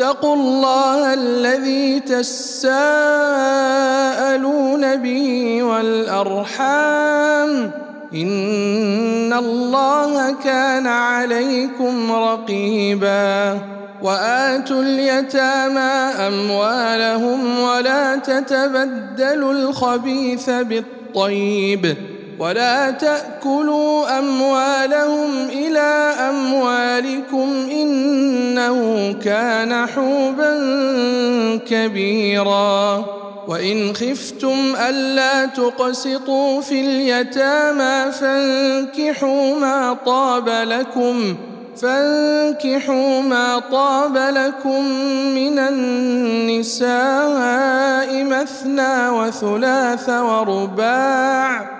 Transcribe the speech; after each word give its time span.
واتقوا 0.00 0.34
الله 0.34 1.14
الذي 1.14 2.00
تساءلون 2.00 2.72
به 4.96 5.62
والأرحام 5.62 7.50
إن 8.14 9.32
الله 9.32 10.32
كان 10.44 10.86
عليكم 10.86 12.12
رقيبا 12.12 13.58
وآتوا 14.02 14.82
اليتامى 14.82 16.14
أموالهم 16.28 17.60
ولا 17.60 18.16
تتبدلوا 18.16 19.52
الخبيث 19.52 20.50
بالطيب 20.50 21.96
ولا 22.40 22.90
تأكلوا 22.90 24.18
أموالهم 24.18 25.48
إلى 25.48 26.14
أموالكم 26.28 27.68
إنه 27.70 29.12
كان 29.24 29.86
حوبا 29.86 30.52
كبيرا. 31.68 33.04
وإن 33.48 33.94
خفتم 33.94 34.76
ألا 34.88 35.46
تقسطوا 35.46 36.60
في 36.60 36.80
اليتامى 36.80 38.12
فانكحوا 38.12 39.58
ما 39.58 39.96
طاب 40.06 40.48
لكم 40.48 41.36
فانكحوا 41.76 43.20
ما 43.20 43.58
طاب 43.58 44.16
لكم 44.16 44.84
من 45.34 45.58
النساء 45.58 46.84
مثنى 48.24 49.08
وثلاث 49.08 50.08
ورباع 50.08 51.79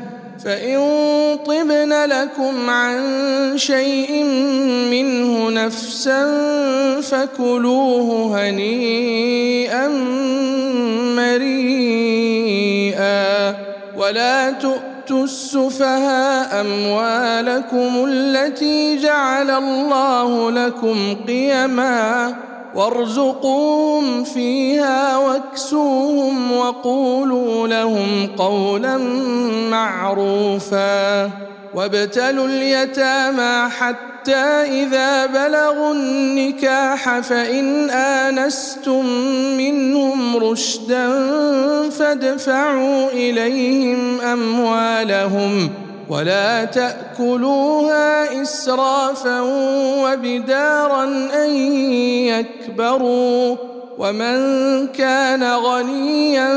فإن 0.45 0.79
طبن 1.45 1.93
لكم 2.05 2.69
عن 2.69 3.03
شيء 3.55 4.23
منه 4.91 5.49
نفسا 5.49 6.25
فكلوه 7.01 8.39
هنيئا 8.39 9.87
مريئا 11.97 13.55
ولا 13.97 14.51
تؤتوا 14.51 15.23
السفهاء 15.23 16.61
أموالكم 16.61 18.05
التي 18.07 18.97
جعل 18.97 19.49
الله 19.49 20.51
لكم 20.51 21.15
قيماً 21.27 22.35
وارزقوهم 22.75 24.23
فيها 24.23 25.17
واكسوهم 25.17 26.51
وقولوا 26.51 27.67
لهم 27.67 28.27
قولا 28.37 28.97
معروفا 29.71 31.29
وابتلوا 31.73 32.47
اليتامى 32.47 33.69
حتى 33.69 34.35
إذا 34.83 35.25
بلغوا 35.25 35.93
النكاح 35.93 37.19
فإن 37.19 37.89
آنستم 37.89 39.05
منهم 39.57 40.37
رشدا 40.37 41.09
فادفعوا 41.89 43.09
إليهم 43.09 44.21
أموالهم 44.21 45.69
ولا 46.11 46.65
تأكلوها 46.65 48.41
إسرافا 48.41 49.41
وبدارا 50.03 51.03
أن 51.45 51.55
يكبروا 52.27 53.55
ومن 53.97 54.37
كان 54.87 55.43
غنيا 55.43 56.53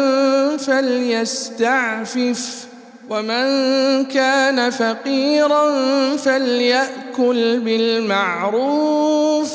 فليستعفف 0.57 2.67
ومن 3.11 3.45
كان 4.05 4.71
فقيرا 4.71 5.71
فليأكل 6.17 7.61
بالمعروف 7.61 9.53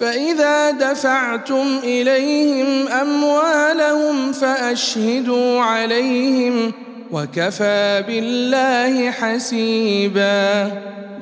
فإذا 0.00 0.70
دفعتم 0.70 1.80
إليهم 1.84 2.88
أموالهم 2.88 4.32
فأشهدوا 4.32 5.60
عليهم 5.60 6.72
ۖ 6.82 6.85
وكفى 7.16 8.04
بالله 8.06 9.10
حسيبا 9.10 10.70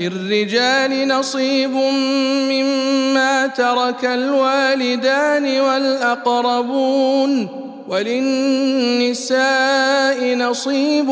للرجال 0.01 1.09
نصيب 1.09 1.71
مما 2.51 3.47
ترك 3.47 4.05
الوالدان 4.05 5.61
والأقربون 5.61 7.49
وللنساء 7.89 9.37
نصيب 10.37 11.09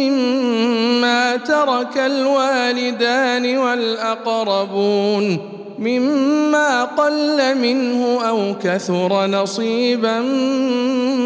مما 0.00 1.36
ترك 1.36 1.98
الوالدان 1.98 3.56
والأقربون 3.56 5.59
مما 5.80 6.84
قل 6.84 7.58
منه 7.58 8.28
أو 8.28 8.54
كثر 8.62 9.26
نصيبا 9.26 10.20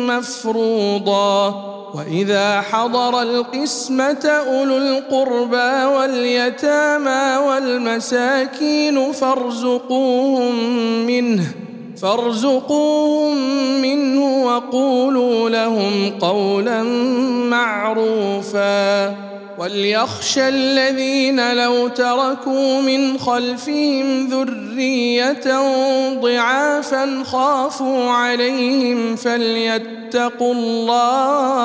مفروضا. 0.08 1.54
وإذا 1.94 2.60
حضر 2.60 3.22
القسمة 3.22 4.26
أولو 4.26 4.76
القربى 4.76 5.84
واليتامى 5.84 7.36
والمساكين 7.46 9.12
فارزقوهم 9.12 10.54
منه 11.06 11.44
فارزقوهم 12.02 13.36
منه 13.82 14.44
وقولوا 14.44 15.50
لهم 15.50 16.10
قولا 16.20 16.82
معروفا. 17.50 19.33
وليخشى 19.58 20.48
الذين 20.48 21.52
لو 21.54 21.88
تركوا 21.88 22.80
من 22.80 23.18
خلفهم 23.18 24.26
ذرية 24.26 25.60
ضعافا 26.20 27.24
خافوا 27.24 28.10
عليهم 28.10 29.16
فليتقوا 29.16 30.54
الله 30.54 31.64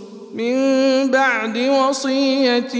من 0.41 1.11
بعد 1.11 1.57
وصية 1.57 2.75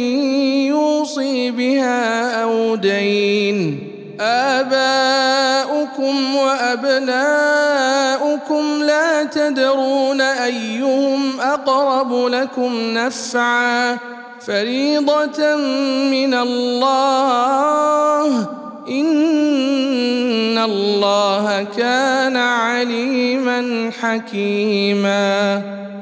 يوصي 0.67 1.51
بها 1.51 2.43
أو 2.43 2.75
دين. 2.75 3.87
آباؤكم 4.19 6.15
وأبناؤكم 6.35 7.23
لا 8.83 9.23
تدرون 9.23 10.21
أيهم 10.21 11.39
أقرب 11.39 12.27
لكم 12.27 12.73
نفعا. 12.93 13.97
فريضة 14.47 15.55
من 16.11 16.33
الله. 16.33 18.25
إن 18.89 20.57
الله 20.57 21.67
كان 21.77 22.37
عليما 22.37 23.91
حكيما. 24.01 25.61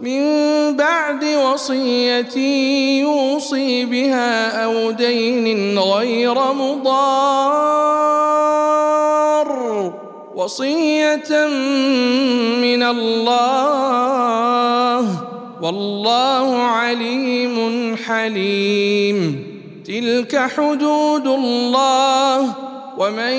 من 0.00 0.76
بعد 0.76 1.24
وصية 1.24 2.36
يوصي 3.00 3.84
بها 3.84 4.64
أو 4.64 4.90
دين 4.90 5.78
غير 5.78 6.34
مضار. 6.52 7.90
وصية 10.34 11.46
من 12.62 12.82
الله. 12.82 13.40
والله 15.62 16.62
عليم 16.62 17.96
حليم. 17.96 19.46
تلك 19.86 20.36
حدود 20.56 21.26
الله. 21.26 22.69
ومن 23.00 23.32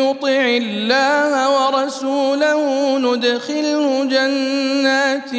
يطع 0.00 0.44
الله 0.62 1.32
ورسوله 1.52 2.98
ندخله 2.98 4.04
جنات 4.04 5.30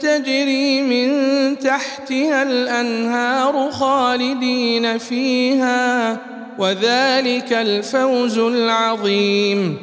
تجري 0.00 0.82
من 0.82 1.10
تحتها 1.58 2.42
الأنهار 2.42 3.70
خالدين 3.70 4.98
فيها 4.98 6.16
وذلك 6.58 7.52
الفوز 7.52 8.38
العظيم. 8.38 9.76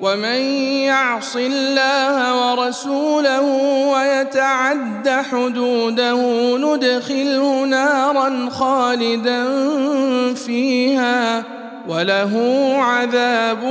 ومن 0.00 0.40
يعص 0.92 1.36
الله 1.36 2.16
ورسوله 2.50 3.42
ويتعد 3.92 5.08
حدوده 5.08 6.20
ندخله 6.56 7.64
نارا 7.64 8.50
خالدا 8.50 9.44
فيها. 10.34 11.57
وله 11.88 12.32
عذاب 12.78 13.64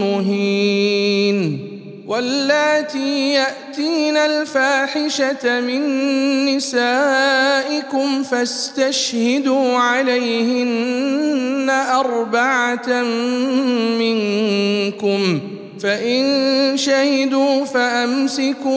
مهين. 0.00 1.58
واللاتي 2.06 3.32
يأتين 3.32 4.16
الفاحشة 4.16 5.60
من 5.60 5.82
نسائكم 6.46 8.22
فاستشهدوا 8.22 9.78
عليهن 9.78 11.70
أربعة 11.70 13.02
منكم. 13.98 15.40
فإن 15.82 16.76
شهدوا 16.76 17.64
فأمسكوهن 17.64 18.68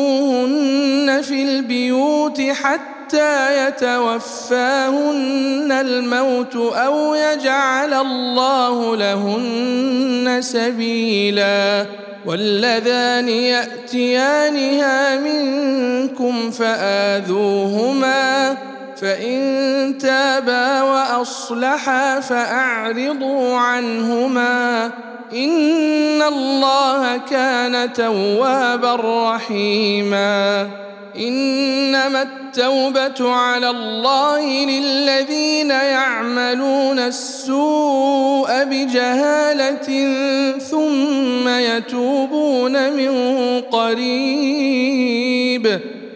في 1.22 1.44
البيوت 1.44 2.42
حتى 2.42 3.01
حتى 3.12 3.68
يتوفاهن 3.68 5.72
الموت 5.72 6.56
أو 6.56 7.16
يجعل 7.16 7.94
الله 7.94 8.96
لهن 8.96 10.38
سبيلا 10.42 11.86
واللذان 12.26 13.30
يأتيانها 13.30 15.18
منكم 15.18 16.52
فآذوهما 16.52 18.58
فإن 19.02 19.98
تابا 20.02 20.82
وأصلحا 20.82 22.20
فأعرضوا 22.20 23.58
عنهما 23.58 24.86
إن 25.34 26.22
الله 26.22 27.18
كان 27.18 27.94
توابا 27.94 28.96
رحيما 28.96 30.68
إنما 31.16 32.22
التوبة 32.22 33.34
على 33.34 33.70
الله 33.70 34.66
للذين 34.66 35.70
يعملون 35.70 37.00
السوء 37.00 38.64
بجهالة 38.64 40.10
ثم 40.58 41.48
يتوبون 41.48 42.94
من 42.94 43.12
قريب. 43.72 45.02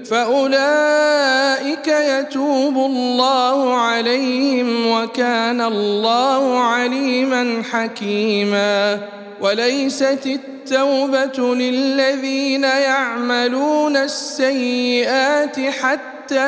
فأولئك 0.10 1.88
يتوب 1.88 2.78
الله 2.78 3.74
عليهم 3.74 4.92
وكان 4.92 5.62
الله 5.62 6.60
عليما 6.60 7.64
حكيما. 7.72 9.00
وليست 9.42 10.26
التوبة 10.26 11.56
للذين 11.56 12.64
يعملون 12.64 13.98
السيئات 13.98 15.60
حتى 15.60 16.40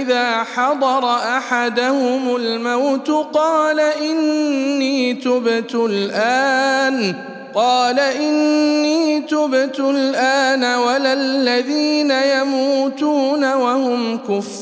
إذا 0.00 0.44
حضر 0.54 1.14
أحدهم 1.16 2.36
الموت 2.36 3.10
قال 3.10 3.80
إني 3.80 5.14
تبت 5.14 5.74
الآن. 5.74 7.14
قال 7.56 8.00
إني 8.00 9.20
تبت 9.20 9.80
الآن 9.80 10.64
ولا 10.64 11.12
الذين 11.12 12.10
يموتون 12.10 13.52
وهم 13.52 14.18
كفار 14.18 14.56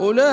أولئك 0.00 0.26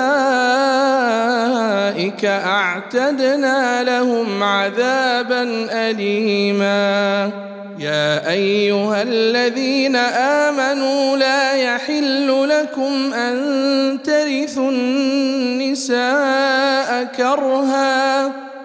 أعتدنا 2.24 3.84
لهم 3.84 4.42
عذابا 4.42 5.42
أليما. 5.70 7.30
يا 7.78 8.30
أيها 8.30 9.02
الذين 9.02 9.96
آمنوا 9.96 11.16
لا 11.16 11.52
يحل 11.52 12.48
لكم 12.48 13.12
أن 13.14 13.98
ترثوا 14.04 14.70
النساء 14.70 16.02
كرها 17.16 18.41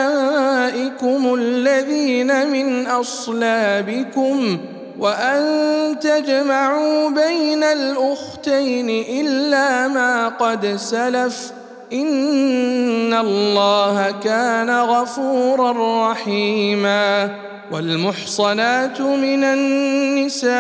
الذين 1.34 2.50
من 2.50 2.86
أصلابكم 2.86 4.58
وأن 4.98 5.98
تجمعوا 6.00 7.10
بين 7.10 7.64
الأختين 7.64 8.90
إلا 9.20 9.88
ما 9.88 10.28
قد 10.28 10.66
سلف 10.76 11.57
ان 11.92 13.14
الله 13.14 14.14
كان 14.24 14.70
غفورا 14.70 16.10
رحيما 16.12 17.30
والمحصنات 17.72 19.00
من 19.00 19.44
النساء 19.44 20.50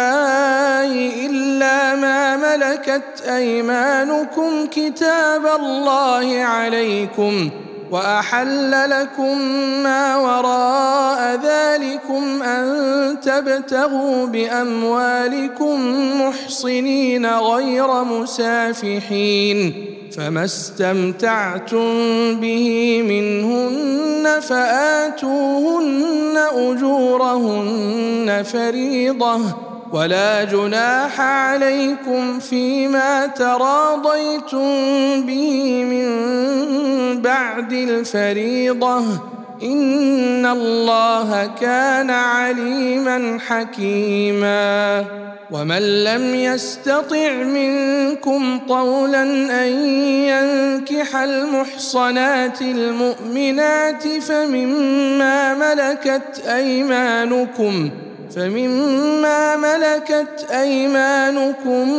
الا 1.26 1.94
ما 1.94 2.36
ملكت 2.36 3.22
ايمانكم 3.28 4.66
كتاب 4.66 5.46
الله 5.60 6.44
عليكم 6.44 7.50
واحل 7.90 8.90
لكم 8.90 9.38
ما 9.82 10.16
وراء 10.16 11.40
ذلكم 11.44 12.42
ان 12.42 13.20
تبتغوا 13.20 14.26
باموالكم 14.26 15.80
محصنين 16.22 17.26
غير 17.26 18.04
مسافحين 18.04 19.97
فما 20.16 20.44
استمتعتم 20.44 21.94
به 22.40 23.02
منهن 23.02 24.40
فآتوهن 24.40 26.36
أجورهن 26.54 28.42
فريضة 28.52 29.40
ولا 29.92 30.44
جناح 30.44 31.20
عليكم 31.20 32.38
فيما 32.40 33.26
تراضيتم 33.26 34.68
به 35.26 35.84
من 35.84 36.08
بعد 37.22 37.72
الفريضة 37.72 39.02
إن 39.62 40.46
الله 40.46 41.50
كان 41.60 42.10
عليما 42.10 43.38
حكيما. 43.46 45.04
ومن 45.50 46.04
لم 46.04 46.34
يستطع 46.34 47.32
منكم 47.32 48.60
طولا 48.68 49.22
أن 49.64 49.68
ينكح 50.28 51.16
المحصنات 51.16 52.62
المؤمنات 52.62 54.08
فمما 54.08 55.54
ملكت 55.54 56.42
أيمانكم 56.48 57.90
فمما 58.36 59.56
ملكت 59.56 60.46
أيمانكم 60.50 61.92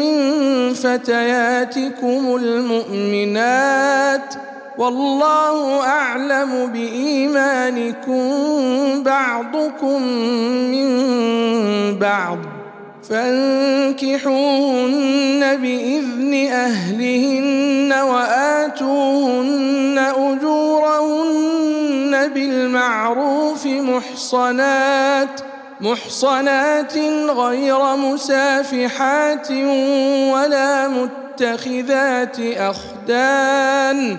من 0.00 0.40
فتياتكم 0.74 2.36
المؤمنات 2.42 4.34
والله 4.80 5.86
أعلم 5.86 6.66
بإيمانكم 6.72 8.22
بعضكم 9.02 10.02
من 10.72 10.88
بعض 11.98 12.38
فانكحوهن 13.10 14.30
بإذن 15.56 16.48
أهلهن 16.52 17.92
وآتوهن 17.92 19.98
أجورهن 20.16 21.50
بالمعروف 22.34 23.66
محصنات 23.66 25.40
محصنات 25.80 26.96
غير 27.28 27.96
مسافحات 27.96 29.50
ولا 30.30 30.88
متخذات 30.88 32.40
أخدان 32.40 34.18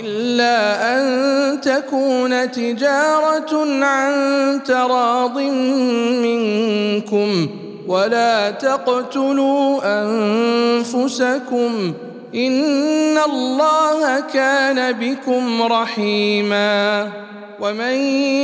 إلا 0.00 0.56
أن 0.94 1.60
تكون 1.60 2.50
تجارة 2.50 3.84
عن 3.84 4.12
تراض 4.64 5.38
منكم 6.22 7.48
ولا 7.86 8.50
تقتلوا 8.50 9.80
أنفسكم 10.02 11.94
إن 12.34 13.18
الله 13.18 14.20
كان 14.20 14.92
بكم 14.92 15.62
رحيما 15.62 17.08
ومن 17.60 17.94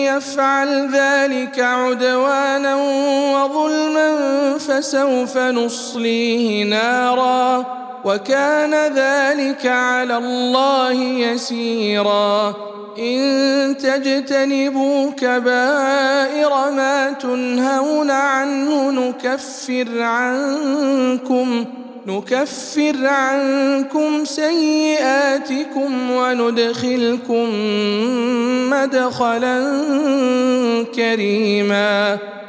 يفعل 0.07 0.91
ذلك 0.95 1.61
عدوانا 1.61 2.77
وظلما 3.35 4.19
فسوف 4.59 5.39
نصليه 5.39 6.65
نارا 6.65 7.79
وكان 8.09 8.75
ذلك 8.75 9.67
على 9.67 10.17
الله 10.17 10.93
يسيرا. 10.93 12.55
إن 12.99 13.77
تجتنبوا 13.77 15.11
كبائر 15.11 16.71
ما 16.71 17.11
تنهون 17.21 18.11
عنه 18.11 18.91
نكفر 18.91 20.03
عنكم 20.03 21.65
نكفر 22.07 23.07
عنكم 23.07 24.25
سيئاتكم 24.25 26.11
وندخلكم 26.11 27.47
مدخلا 28.71 29.75
كريما. 30.95 32.19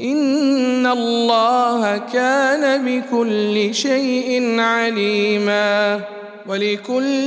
ان 0.00 0.86
الله 0.86 1.98
كان 2.12 2.84
بكل 2.84 3.74
شيء 3.74 4.60
عليما 4.60 6.00
ولكل 6.48 7.26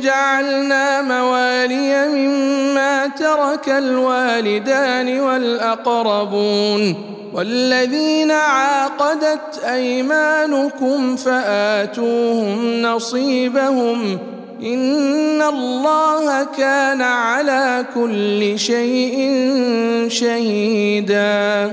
جعلنا 0.00 1.02
موالي 1.02 2.08
مما 2.08 3.06
ترك 3.06 3.68
الوالدان 3.68 5.20
والاقربون 5.20 6.94
والذين 7.32 8.30
عاقدت 8.30 9.64
ايمانكم 9.64 11.16
فاتوهم 11.16 12.82
نصيبهم 12.82 14.18
ان 14.62 15.42
الله 15.42 16.44
كان 16.44 17.02
على 17.02 17.84
كل 17.94 18.58
شيء 18.58 19.38
شهيدا 20.08 21.72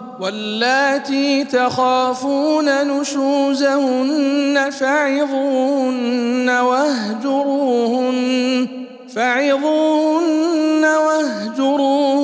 واللاتي 0.21 1.43
تخافون 1.43 2.87
نشوزهن 2.87 4.69
فعظوهن 4.69 6.49
واهجروهن 6.49 8.21
فعظوهن 9.15 10.85
واهجروهن 10.85 12.21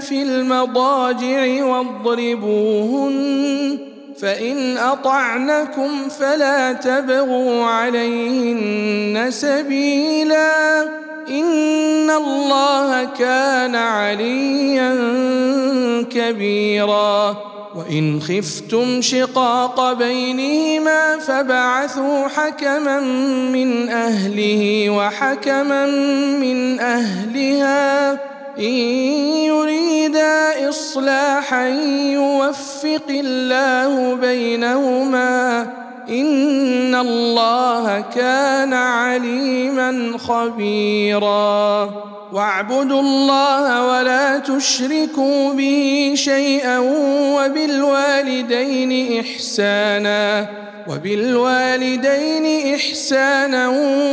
في 0.00 0.22
المضاجع 0.22 1.64
واضربوهن 1.64 3.20
فإن 4.20 4.78
أطعنكم 4.78 6.08
فلا 6.08 6.72
تبغوا 6.72 7.64
عليهن 7.64 9.26
سبيلا 9.30 10.88
إن 11.30 12.10
الله 12.10 13.04
كان 13.04 13.74
عليا 13.74 14.94
كبيرا. 16.10 17.36
وإن 17.76 18.20
خفتم 18.20 19.00
شقاق 19.00 19.92
بينهما 19.92 21.18
فبعثوا 21.18 22.28
حكما 22.28 23.00
من 23.52 23.88
أهله 23.88 24.90
وحكما 24.90 25.86
من 26.36 26.80
أهلها. 26.80 28.12
إن 28.58 28.74
يريدا 29.46 30.68
إصلاحا 30.68 31.66
يوفق 32.12 33.08
الله 33.10 34.14
بينهما. 34.14 35.66
إن 36.10 36.94
الله 36.94 38.04
كان 38.14 38.72
عليما 38.72 40.18
خبيرا. 40.18 41.90
واعبدوا 42.32 43.00
الله 43.00 43.86
ولا 43.86 44.38
تشركوا 44.38 45.52
به 45.52 46.12
شيئا 46.16 46.78
وبالوالدين 47.36 49.20
إحسانا 49.20 50.46
وبالوالدين 50.88 52.74
إحسانا 52.74 53.68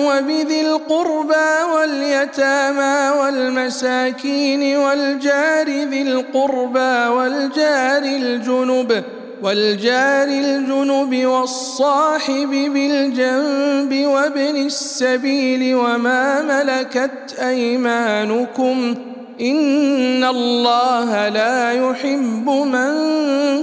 وبذي 0.08 0.62
القربى 0.62 1.50
واليتامى 1.76 3.20
والمساكين 3.20 4.78
والجار 4.78 5.68
ذي 5.68 6.02
القربى 6.02 7.08
والجار 7.08 8.04
الجنب 8.04 9.04
والجار 9.42 10.28
الجنب 10.28 11.26
والصاحب 11.26 12.50
بالجنب 12.50 14.08
وابن 14.08 14.66
السبيل 14.66 15.76
وما 15.76 16.42
ملكت 16.42 17.40
أيمانكم 17.40 18.96
إن 19.42 20.24
الله 20.24 21.30
لا 21.30 21.72
يحب 21.72 22.50
من 22.50 22.94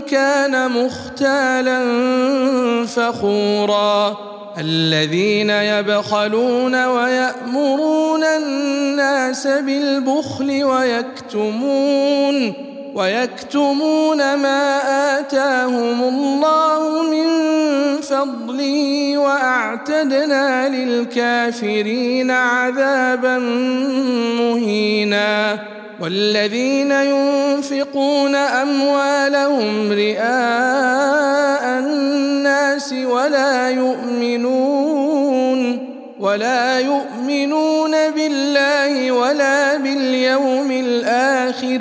كان 0.00 0.70
مختالا 0.70 1.80
فخورا 2.86 4.16
الذين 4.58 5.50
يبخلون 5.50 6.84
ويأمرون 6.84 8.24
الناس 8.24 9.46
بالبخل 9.46 10.64
ويكتمون 10.64 12.54
ويكتمون 12.94 14.34
ما 14.34 14.80
آتاهم 15.18 16.02
الله 16.02 17.02
من 17.02 17.26
فضله 18.00 19.18
وأعتدنا 19.18 20.68
للكافرين 20.68 22.30
عذابا 22.30 23.38
مهينا 24.38 25.58
والذين 26.00 26.90
ينفقون 26.90 28.34
أموالهم 28.34 29.92
رئاء 29.92 31.78
الناس 31.78 32.92
ولا 32.92 33.70
يؤمنون 33.70 35.14
ولا 36.20 36.80
يؤمنون 36.80 37.90
بالله 38.10 39.12
ولا 39.12 39.76
باليوم 39.76 40.70
الآخر 40.70 41.80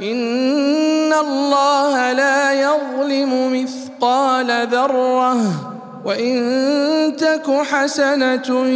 ان 0.00 1.12
الله 1.12 2.12
لا 2.12 2.52
يظلم 2.52 3.62
مثقال 3.62 4.68
ذره 4.68 5.36
وان 6.04 7.16
تك 7.16 7.50
حسنه 7.70 8.68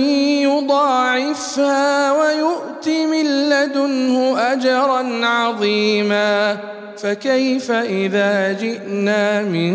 يضاعفها 0.43 2.13
ويؤت 2.13 2.89
من 2.89 3.49
لدنه 3.49 4.39
اجرا 4.53 5.27
عظيما 5.27 6.57
فكيف 6.99 7.71
اذا 7.71 8.53
جئنا 8.53 9.43
من 9.43 9.75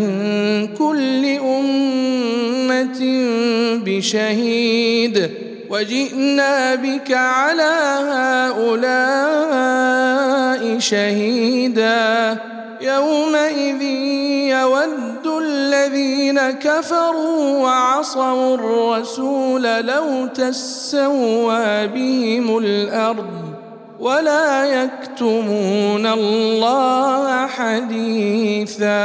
كل 0.66 1.24
امه 1.26 3.00
بشهيد 3.84 5.30
وجئنا 5.70 6.74
بك 6.74 7.12
على 7.12 7.74
هؤلاء 8.54 10.78
شهيدا. 10.78 12.38
يومئذ 12.80 13.82
يود 14.52 15.26
الذين 15.26 16.50
كفروا 16.50 17.58
وعصوا 17.58 18.54
الرسول 18.54 19.62
لو 19.62 20.26
تسوى 20.26 21.86
بهم 21.86 22.58
الأرض 22.58 23.54
ولا 24.00 24.64
يكتمون 24.64 26.06
الله 26.06 27.46
حديثا. 27.46 29.04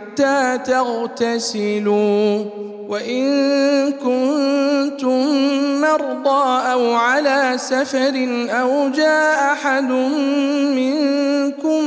تغتسلوا 0.65 2.45
وإن 2.89 3.91
كنتم 3.91 5.25
مرضى 5.81 6.71
أو 6.71 6.93
على 6.93 7.53
سفر 7.57 8.27
أو 8.49 8.89
جاء 8.89 9.53
أحد 9.53 9.91
منكم 10.75 11.83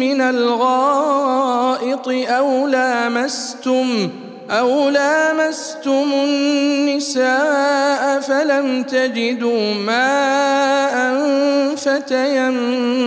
من 0.00 0.20
الغائط 0.20 2.08
أو 2.08 2.66
لامستم 2.66 4.10
أو 4.50 4.88
لامستم 4.88 6.12
النساء 6.24 8.20
فلم 8.20 8.82
تجدوا 8.82 9.74
ماء 9.74 11.16
فتيمموا 11.76 13.06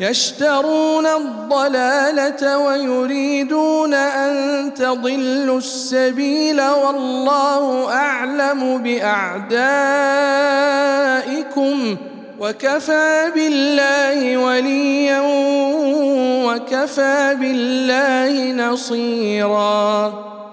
يشترون 0.00 1.06
الضلالة 1.06 2.58
ويريدون 2.58 3.94
أن 3.94 4.74
تضلوا 4.74 5.58
السبيل 5.58 6.60
والله 6.60 7.92
أعلم 7.92 8.78
بأعدائكم 8.78 9.52
وكفى 12.40 13.30
بالله 13.34 14.36
وليا 14.36 15.20
وكفى 16.46 17.36
بالله 17.40 18.52
نصيرا 18.52 20.32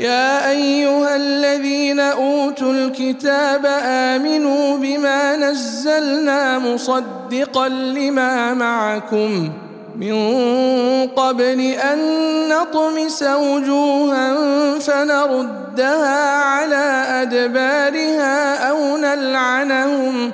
يا 0.00 0.50
أيها 0.50 1.16
الذين 1.16 2.00
أوتوا 2.00 2.72
الكتاب 2.72 3.66
آمنوا 3.84 4.76
بما 4.76 5.36
نزلنا 5.36 6.58
مصدقا 6.58 7.68
لما 7.68 8.54
معكم 8.54 9.50
من 9.96 10.14
قبل 11.06 11.60
أن 11.60 11.98
نطمس 12.48 13.22
وجوها 13.22 14.34
فنردها 14.78 16.36
على 16.42 17.04
أدبارها 17.22 18.68
أو 18.70 18.96
نلعنهم 18.96 20.32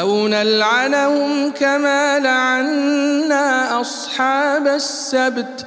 أو 0.00 0.28
نلعنهم 0.28 1.50
كما 1.50 2.18
لعنا 2.18 3.80
أصحاب 3.80 4.66
السبت 4.66 5.66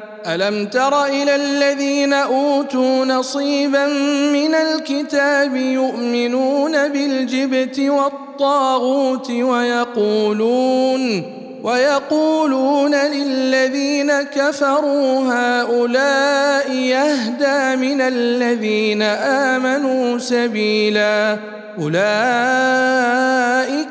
ألم 0.27 0.65
تر 0.67 1.05
إلى 1.05 1.35
الذين 1.35 2.13
أوتوا 2.13 3.05
نصيبا 3.05 3.87
من 4.33 4.55
الكتاب 4.55 5.55
يؤمنون 5.55 6.87
بالجبت 6.87 7.79
والطاغوت 7.79 9.31
ويقولون 9.31 11.23
ويقولون 11.63 12.95
للذين 12.95 14.21
كفروا 14.21 15.33
هؤلاء 15.33 16.71
يهدى 16.71 17.75
من 17.75 18.01
الذين 18.01 19.01
آمنوا 19.01 20.17
سبيلا 20.17 21.37
أولئك 21.79 22.01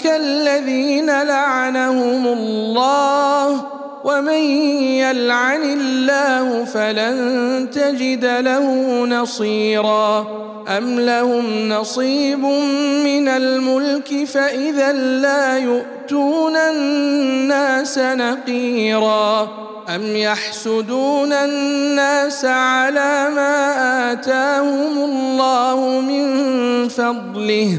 الذين 0.07 1.23
لعنهم 1.23 2.27
الله 2.27 3.80
ومن 4.05 4.43
يلعن 5.05 5.63
الله 5.63 6.65
فلن 6.65 7.69
تجد 7.73 8.25
له 8.25 8.67
نصيرا. 9.07 10.27
أم 10.69 11.01
لهم 11.01 11.69
نصيب 11.69 12.45
من 13.05 13.29
الملك 13.29 14.25
فإذا 14.25 14.93
لا 14.93 15.59
يؤتون 15.59 16.57
الناس 16.57 17.99
نقيرا. 17.99 19.49
أم 19.95 20.17
يحسدون 20.17 21.33
الناس 21.33 22.45
على 22.45 23.29
ما 23.35 24.13
آتاهم 24.13 25.05
الله 25.05 26.01
من 26.01 26.89
فضله 26.89 27.79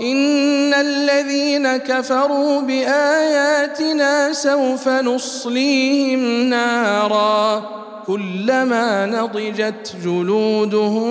إن 0.00 0.74
الذين 0.74 1.76
كفروا 1.76 2.60
بآياتنا 2.60 4.32
سوف 4.32 4.88
نصليهم 4.88 6.48
نارا 6.48 7.70
كلما 8.06 9.06
نضجت 9.06 9.96
جلودهم 10.04 11.10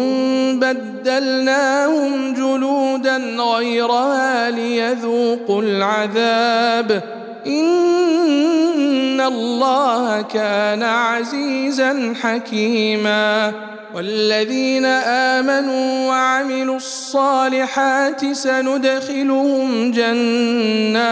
بدلناهم 0.59 2.33
جلودا 2.33 3.17
غيرها 3.39 4.51
ليذوقوا 4.51 5.61
العذاب 5.61 7.22
إن 7.47 9.21
الله 9.21 10.21
كان 10.21 10.83
عزيزا 10.83 12.13
حكيما. 12.21 13.51
والذين 13.95 14.85
آمنوا 14.85 16.07
وعملوا 16.07 16.77
الصالحات 16.77 18.31
سندخلهم 18.31 19.91
جنات 19.91 21.03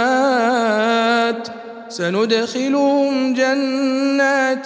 سندخلهم 1.90 3.34
جنات 3.34 4.66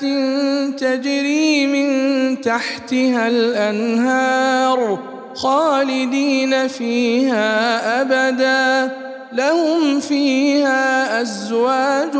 تجري 0.79 1.67
من 1.67 2.41
تحتها 2.41 3.27
الأنهار 3.27 4.99
خالدين 5.35 6.67
فيها 6.67 8.01
ابدا. 8.01 8.91
لهم 9.35 9.99
فيها 9.99 11.21
أزواج 11.21 12.15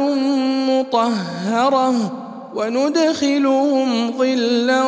مطهرة 0.70 2.12
وندخلهم 2.56 4.12
ظلا 4.18 4.84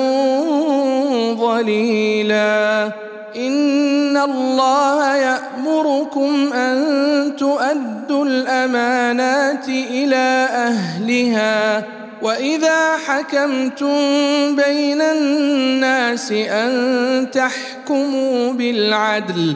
ظليلا. 1.34 2.92
إن 3.36 4.18
الله 4.18 5.16
يأمركم 5.16 6.54
أن 6.54 6.78
تؤدوا 7.38 8.26
الأمانات 8.26 9.70
إلى 9.70 10.48
أهلها. 10.52 11.84
وإذا 12.22 12.98
حكمتم 13.08 13.98
بين 14.56 15.02
الناس 15.02 16.32
أن 16.32 16.72
تحكموا 17.32 18.54
بالعدل 18.54 19.56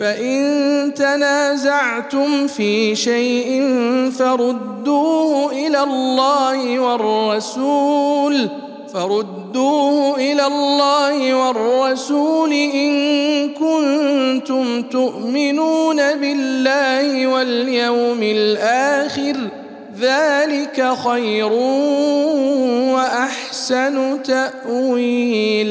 فإن 0.00 0.94
تنازعتم 0.94 2.46
في 2.46 2.96
شيء 2.96 3.70
فردوه 4.18 5.52
إلى 5.52 5.82
الله 5.82 6.78
والرسول 6.78 8.48
فردوه 8.94 10.16
إلى 10.16 10.46
الله 10.46 11.34
والرسول 11.34 12.52
إن 12.52 12.92
كنتم 13.48 14.82
تؤمنون 14.82 15.96
بالله 15.96 17.26
واليوم 17.26 18.22
الآخر 18.22 19.36
ذلك 20.00 20.94
خير 21.04 21.52
وأحسن 22.92 24.22
تأويلا. 24.22 25.70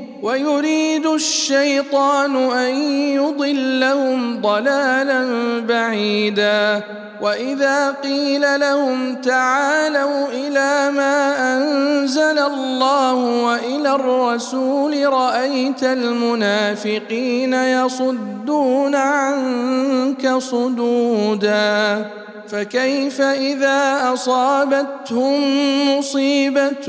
ويريد 0.21 1.05
الشيطان 1.05 2.35
أن 2.35 2.75
يضلهم 2.91 4.41
ضلالا 4.41 5.25
بعيدا. 5.59 6.83
وإذا 7.21 7.91
قيل 7.91 8.59
لهم 8.59 9.15
تعالوا 9.15 10.27
إلى 10.27 10.91
ما 10.91 11.35
أنزل 11.57 12.39
الله 12.39 13.13
وإلى 13.15 13.95
الرسول 13.95 15.13
رأيت 15.13 15.83
المنافقين 15.83 17.53
يصدون 17.53 18.95
عنك 18.95 20.37
صدودا. 20.37 22.05
فكيف 22.51 23.21
إذا 23.21 24.09
أصابتهم 24.13 25.41
مصيبة 25.97 26.87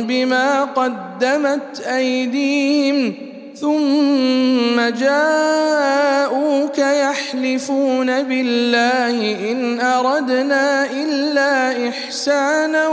بما 0.00 0.64
قدمت 0.64 1.80
أيديهم 1.80 3.31
ثم 3.62 4.80
جاءوك 4.98 6.78
يحلفون 6.78 8.22
بالله 8.22 9.50
إن 9.52 9.80
أردنا 9.80 10.90
إلا 10.90 11.88
إحسانا 11.88 12.88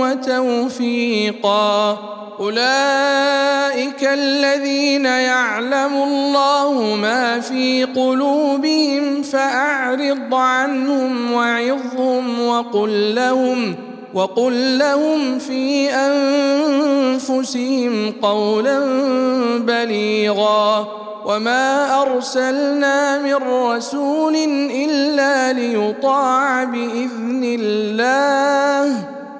وتوفيقا. 0.00 1.98
أولئك 2.40 4.04
الذين 4.04 5.04
يعلم 5.04 5.94
الله 5.94 6.94
ما 6.94 7.40
في 7.40 7.84
قلوبهم 7.84 9.22
فأعرض 9.22 10.34
عنهم 10.34 11.32
وعظهم 11.32 12.46
وقل 12.46 13.14
لهم 13.14 13.93
وقل 14.14 14.78
لهم 14.78 15.38
في 15.38 15.90
أنفسهم 17.14 18.12
قولا 18.22 18.78
بليغا 19.58 20.88
وما 21.24 22.02
أرسلنا 22.02 23.18
من 23.18 23.34
رسول 23.34 24.34
إلا 24.70 25.52
ليطاع 25.52 26.64
بإذن 26.64 27.56
الله 27.60 29.08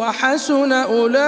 وحسن 0.00 0.72
أولئك 0.72 1.20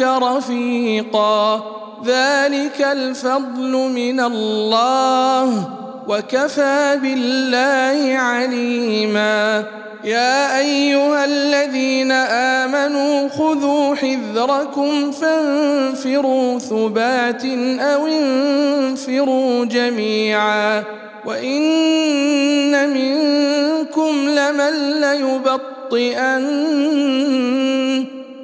رفيقا. 0.00 1.62
ذلك 2.06 2.80
الفضل 2.92 3.72
من 3.94 4.20
الله 4.20 5.70
وكفى 6.08 6.98
بالله 7.02 8.18
عليما. 8.18 9.64
يا 10.04 10.58
أيها 10.58 11.24
الذين 11.24 12.12
آمنوا 12.12 13.28
خذوا 13.28 13.94
حذركم 13.94 15.10
فانفروا 15.10 16.58
ثبات 16.58 17.44
أو 17.80 18.06
انفروا 18.06 19.64
جميعا. 19.64 20.84
وإن 21.26 22.90
منكم 22.90 24.28
لمن 24.28 25.00
ليبطل 25.00 25.81
خاطئا 25.92 26.38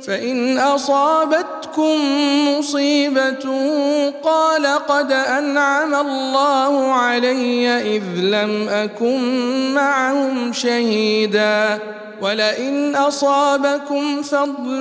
فإن 0.06 0.58
أصابتكم 0.58 1.96
مصيبة 2.48 3.44
قال 4.22 4.66
قد 4.66 5.12
أنعم 5.12 5.94
الله 5.94 6.92
علي 6.92 7.96
إذ 7.96 8.02
لم 8.20 8.68
أكن 8.68 9.20
معهم 9.74 10.52
شهيدا. 10.52 11.78
ولئن 12.22 12.96
أصابكم 12.96 14.22
فضل 14.22 14.80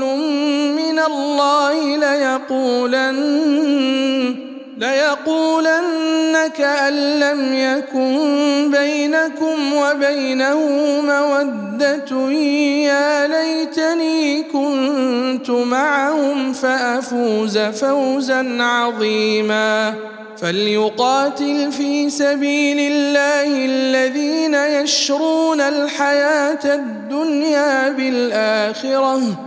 من 0.77 0.99
الله 0.99 1.95
ليقولن 1.95 3.17
ليقولن 4.77 6.47
كأن 6.57 7.19
لم 7.19 7.53
يكن 7.53 8.71
بينكم 8.71 9.73
وبينه 9.73 10.59
مودة 11.01 12.31
يا 12.31 13.27
ليتني 13.27 14.43
كنت 14.43 15.49
معهم 15.49 16.53
فأفوز 16.53 17.57
فوزا 17.57 18.57
عظيما. 18.63 19.93
فليقاتل 20.41 21.71
في 21.71 22.09
سبيل 22.09 22.79
الله 22.79 23.65
الذين 23.65 24.53
يشرون 24.53 25.61
الحياة 25.61 26.75
الدنيا 26.75 27.89
بالآخرة. 27.89 29.46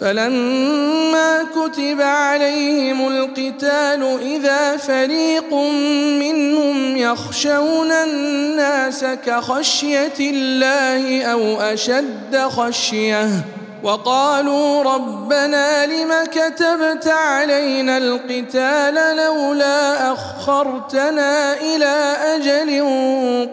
فلما 0.00 1.42
كتب 1.42 2.00
عليهم 2.00 3.08
القتال 3.08 4.18
إذا 4.22 4.76
فريق 4.76 5.54
منهم 6.20 6.96
يخشون 6.96 7.92
الناس 7.92 9.04
كخشية 9.04 10.12
الله 10.20 11.24
أو 11.24 11.60
أشد 11.60 12.36
خشية 12.36 13.28
وقالوا 13.82 14.82
ربنا 14.82 15.86
لم 15.86 16.12
كتبت 16.24 17.06
علينا 17.06 17.98
القتال 17.98 19.16
لولا 19.16 20.12
أخرتنا 20.12 21.54
إلى 21.60 22.16
أجل 22.36 22.84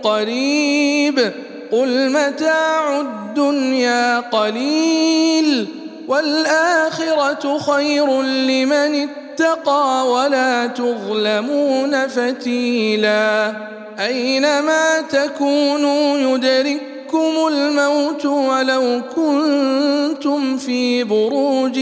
قريب 0.04 1.32
قل 1.72 2.10
متاع 2.12 3.00
الدنيا 3.00 4.20
قليل 4.20 5.87
والآخرة 6.08 7.60
خير 7.60 8.22
لمن 8.22 9.10
اتقى 9.10 10.12
ولا 10.12 10.68
تظلمون 10.68 12.08
فتيلا. 12.08 13.53
أينما 13.99 15.01
تكونوا 15.01 16.18
يدرككم 16.18 17.47
الموت 17.47 18.26
ولو 18.26 19.01
كنتم 19.16 20.58
في 20.58 21.03
بروج 21.03 21.80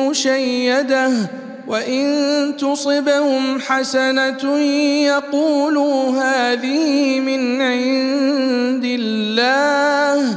مشيدة. 0.00 1.10
وإن 1.68 2.54
تصبهم 2.58 3.60
حسنة 3.60 4.58
يقولوا 5.06 6.10
هذه 6.10 7.20
من 7.20 7.62
عند 7.62 8.84
الله. 8.84 10.36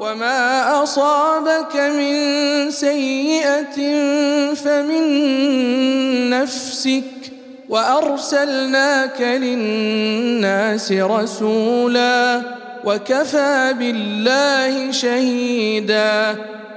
وما 0.00 0.82
اصابك 0.82 1.76
من 1.76 2.16
سيئه 2.70 3.76
فمن 4.54 6.30
نفسك 6.30 7.04
وارسلناك 7.68 9.20
للناس 9.20 10.92
رسولا 10.92 12.42
وكفى 12.84 13.74
بالله 13.78 14.90
شهيدا 14.90 16.36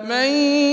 من 0.10 0.28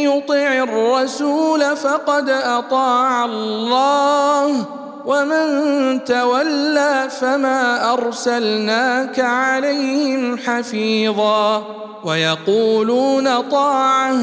يطع 0.08 0.52
الرسول 0.62 1.76
فقد 1.76 2.28
اطاع 2.30 3.24
الله 3.24 4.66
ومن 5.06 6.04
تولى 6.04 7.08
فما 7.20 7.92
أرسلناك 7.92 9.20
عليهم 9.20 10.38
حفيظا 10.38 11.64
ويقولون 12.04 13.40
طاعة 13.40 14.16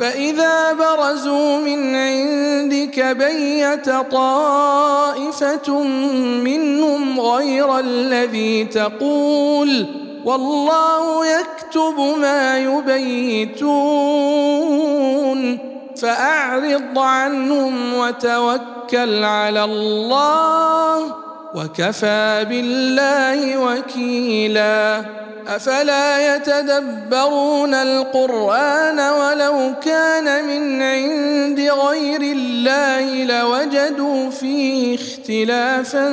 فإذا 0.00 0.72
برزوا 0.72 1.60
من 1.60 1.96
عندك 1.96 3.00
بيت 3.00 3.90
طائفة 3.90 5.82
منهم 6.44 7.20
غير 7.20 7.78
الذي 7.78 8.64
تقول 8.64 9.86
والله 10.24 11.26
يكتب 11.26 12.00
ما 12.20 12.58
يبيتون 12.58 13.78
فأعرض 16.00 16.98
عنهم 16.98 17.94
وتوكل 17.94 19.24
على 19.24 19.64
الله 19.64 21.14
وكفى 21.54 22.46
بالله 22.48 23.58
وكيلا. 23.58 25.04
أفلا 25.48 26.36
يتدبرون 26.36 27.74
القرآن 27.74 29.00
ولو 29.00 29.72
كان 29.84 30.44
من 30.44 30.82
عند 30.82 31.60
غير 31.60 32.20
الله 32.20 33.24
لوجدوا 33.24 34.30
فيه 34.30 34.94
اختلافا 34.94 36.08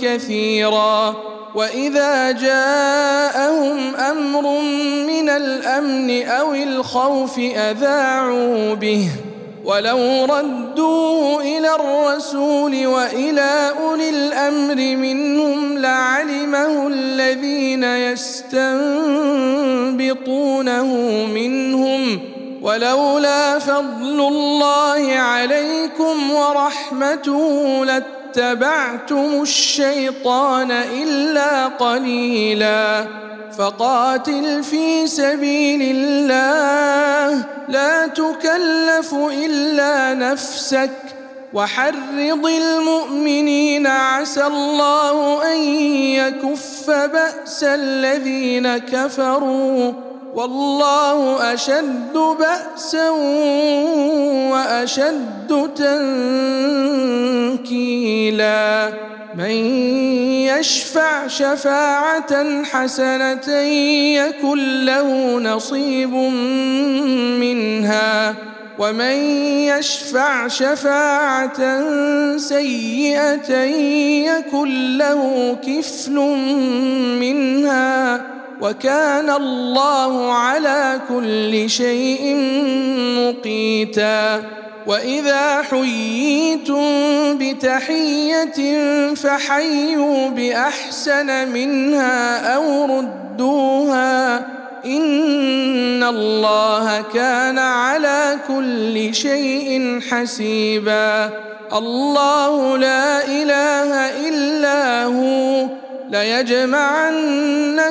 كثيرا. 0.00 1.14
واذا 1.54 2.32
جاءهم 2.32 3.94
أمر 3.96 4.60
من 5.06 5.28
الامن 5.28 6.26
أو 6.26 6.54
الخوف 6.54 7.38
اذاعوا 7.38 8.74
به 8.74 9.08
ولو 9.64 10.24
ردوه 10.24 11.42
إلى 11.42 11.74
الرسول 11.74 12.86
والى 12.86 13.72
اولي 13.80 14.10
الامر 14.10 14.96
منهم 14.96 15.78
لعلمه 15.78 16.86
الذين 16.86 17.84
يستنبطونه 17.84 18.86
منهم 21.26 22.20
ولولا 22.62 23.58
فضل 23.58 24.20
الله 24.20 25.12
عليكم 25.12 26.30
ورحمته 26.30 27.84
لاتبعتم 28.36 29.42
الشيطان 29.42 30.70
إلا 30.70 31.66
قليلا 31.66 33.06
فقاتل 33.58 34.64
في 34.64 35.06
سبيل 35.06 35.96
الله 35.96 37.44
لا 37.68 38.06
تكلف 38.06 39.14
إلا 39.14 40.14
نفسك 40.14 40.90
وحرض 41.52 42.46
المؤمنين 42.46 43.86
عسى 43.86 44.46
الله 44.46 45.52
أن 45.52 45.58
يكف 46.18 46.90
بأس 46.90 47.64
الذين 47.64 48.78
كفروا 48.78 49.92
والله 50.34 51.54
أشد 51.54 52.12
بأسا 52.14 53.10
وأشد 54.50 55.70
تنكيلا. 57.58 58.92
من 59.38 59.50
يشفع 60.46 61.26
شفاعة 61.26 62.62
حسنة 62.64 63.52
يكن 64.18 64.84
له 64.84 65.38
نصيب 65.38 66.12
منها. 67.40 68.34
ومن 68.78 69.16
يشفع 69.70 70.48
شفاعة 70.48 71.82
سيئة 72.36 73.54
يكن 74.24 74.98
له 74.98 75.56
كفل 75.66 76.14
منها. 77.20 78.34
وكان 78.60 79.30
الله 79.30 80.32
على 80.32 81.00
كل 81.08 81.70
شيء 81.70 82.36
مقيتا. 83.18 84.42
وإذا 84.86 85.62
حييتم 85.62 86.84
بتحية 87.38 88.84
فحيوا 89.14 90.28
بأحسن 90.28 91.48
منها 91.48 92.54
أو 92.56 92.84
ردوها. 92.84 94.36
إن 94.84 96.02
الله 96.02 97.04
كان 97.14 97.58
على 97.58 98.38
كل 98.48 99.14
شيء 99.14 100.00
حسيبا. 100.10 101.30
الله 101.72 102.78
لا 102.78 103.26
إله 103.26 103.90
إلا 104.28 105.04
هو. 105.04 105.83
ليجمعنكم 106.14 107.82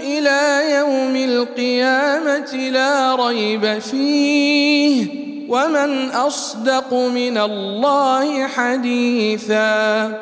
إلى 0.00 0.70
يوم 0.74 1.16
القيامة 1.16 2.54
لا 2.54 3.14
ريب 3.14 3.78
فيه 3.78 5.06
ومن 5.48 6.10
أصدق 6.10 6.92
من 6.94 7.38
الله 7.38 8.46
حديثا 8.46 10.12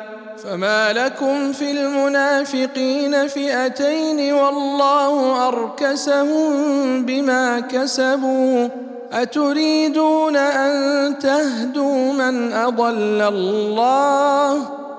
فما 0.43 0.93
لكم 0.93 1.51
في 1.51 1.71
المنافقين 1.71 3.27
فئتين 3.27 4.33
والله 4.33 5.47
أركسهم 5.47 7.05
بما 7.05 7.59
كسبوا 7.59 8.67
أتريدون 9.13 10.35
أن 10.35 11.19
تهدوا 11.19 12.13
من 12.13 12.53
أضل 12.53 13.21
الله 13.21 14.80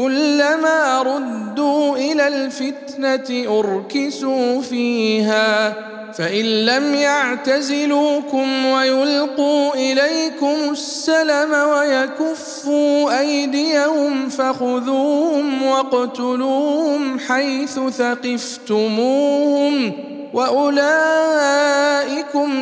كلما 0.00 1.02
ردوا 1.02 1.96
إلى 1.96 2.28
الفتنة 2.28 3.58
أركسوا 3.58 4.60
فيها 4.60 5.74
فإن 6.12 6.44
لم 6.44 6.94
يعتزلوكم 6.94 8.66
ويلقوا 8.66 9.74
إليكم 9.74 10.56
السلم 10.70 11.52
ويكفوا 11.52 13.20
أيديهم 13.20 14.28
فخذوهم 14.28 15.62
واقتلوهم 15.62 17.18
حيث 17.18 17.80
ثقفتموهم 17.98 19.92
وأولئكم 20.32 21.46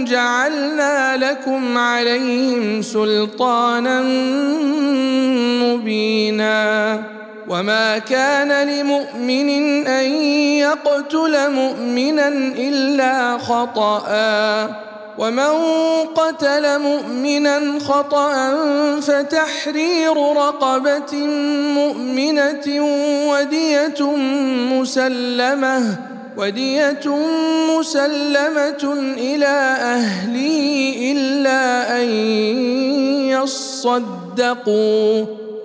جعلنا 0.05 1.17
لكم 1.17 1.79
عليهم 1.79 2.83
سلطانا 2.83 4.03
مبينا. 5.63 7.18
وما 7.49 7.99
كان 7.99 8.69
لمؤمن 8.69 9.87
ان 9.87 10.11
يقتل 10.61 11.51
مؤمنا 11.51 12.29
الا 12.59 13.39
خطأ 13.39 14.05
ومن 15.19 15.55
قتل 16.15 16.79
مؤمنا 16.79 17.61
خطأ 17.89 18.55
فتحرير 19.01 20.17
رقبة 20.37 21.17
مؤمنة 21.75 22.67
ودية 23.31 24.17
مسلمة 24.73 25.97
ودية 26.37 27.07
مسلمة 27.79 28.95
إلى 29.19 29.77
أهله 29.81 30.95
إلا 31.13 31.97
أن 32.03 32.09
يصدقوا 33.29 35.27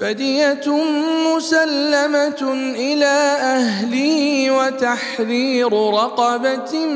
فدية 0.00 0.84
مسلمة 1.34 2.42
إلى 2.76 3.36
أهله 3.40 4.50
وتحرير 4.50 5.72
رقبة 5.72 6.86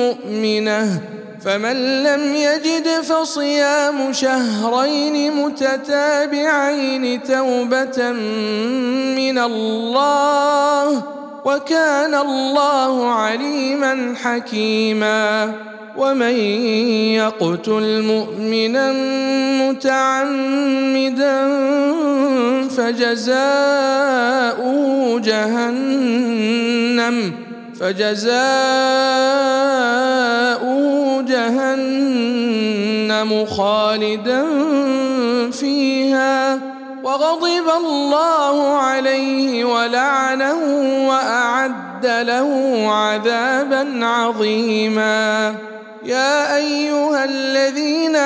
مؤمنة. 0.00 1.00
فمن 1.44 2.02
لم 2.02 2.34
يجد 2.34 2.88
فصيام 3.00 4.12
شهرين 4.12 5.32
متتابعين 5.32 7.22
توبة 7.22 8.12
من 9.16 9.38
الله 9.38 11.02
وكان 11.44 12.14
الله 12.14 13.12
عليما 13.12 14.14
حكيما. 14.22 15.52
ومن 15.98 16.36
يقتل 17.18 18.02
مؤمنا 18.02 18.92
متعمدا 19.62 21.48
فجزاؤه 22.76 24.08
جهنم 25.20 26.68
فجزاؤه 27.80 28.28
جهنم 31.22 32.50
خالدا 33.46 34.44
فيها. 35.50 36.58
وغضب 37.04 37.68
الله 37.76 38.76
عليه 38.76 39.64
ولعنه 39.64 40.58
وأعد 41.08 42.06
له 42.06 42.82
عذابا 42.88 44.06
عظيما. 44.06 45.54
يا 46.08 46.56
أيها 46.56 47.24
الذين 47.24 48.16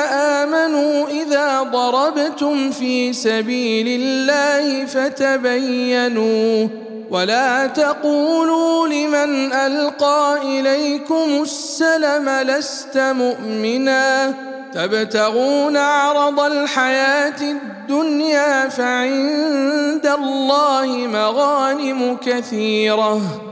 آمنوا 0.40 1.06
إذا 1.08 1.62
ضربتم 1.62 2.70
في 2.70 3.12
سبيل 3.12 4.00
الله 4.00 4.86
فتبينوا 4.86 6.68
ولا 7.10 7.66
تقولوا 7.66 8.88
لمن 8.88 9.52
ألقى 9.52 10.38
إليكم 10.42 11.42
السلم 11.42 12.28
لست 12.28 12.98
مؤمنا 12.98 14.34
تبتغون 14.74 15.76
عرض 15.76 16.40
الحياة 16.40 17.40
الدنيا 17.40 18.68
فعند 18.68 20.06
الله 20.06 20.86
مغانم 21.12 22.16
كثيرة 22.26 23.51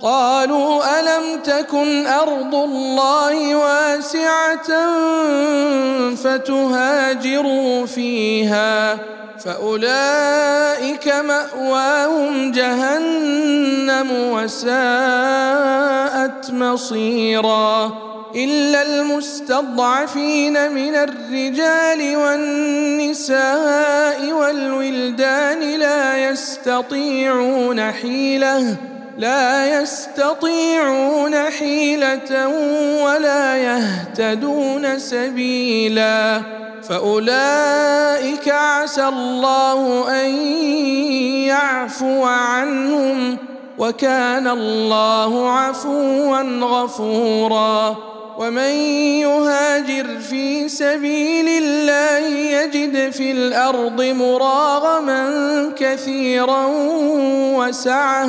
قالوا 0.00 1.00
ألم 1.00 1.40
تكن 1.44 2.06
أرض 2.06 2.54
الله 2.54 3.54
واسعة 3.54 4.68
فتهاجروا 6.14 7.86
فيها 7.86 8.98
فأولئك 9.44 11.08
مأواهم 11.08 12.52
جهنم 12.52 14.10
وساءت 14.32 14.68
مصيرا 16.50 17.92
إلا 18.34 18.82
المستضعفين 18.82 20.72
من 20.72 20.94
الرجال 20.94 22.16
والنساء 22.16 23.42
والولدان 24.32 25.60
لا 25.78 26.30
يستطيعون 26.30 27.92
حيلة 27.92 28.76
لا 29.18 29.80
يستطيعون 29.80 31.50
حيلة 31.50 32.48
ولا 33.04 33.56
يهتدون 33.56 34.98
سبيلا. 34.98 36.40
فأولئك 36.88 38.48
عسى 38.48 39.08
الله 39.08 40.10
أن 40.24 40.30
يعفو 41.46 42.24
عنهم 42.24 43.36
وكان 43.78 44.48
الله 44.48 45.50
عفوا 45.50 46.42
غفورا. 46.60 47.96
ومن 48.38 48.72
يهاجر 49.26 50.06
في 50.30 50.68
سبيل 50.68 51.48
الله 51.48 52.26
يجد 52.28 53.12
في 53.12 53.32
الأرض 53.32 54.02
مراغما 54.02 55.30
كثيرا 55.78 56.66
وسعة. 57.58 58.28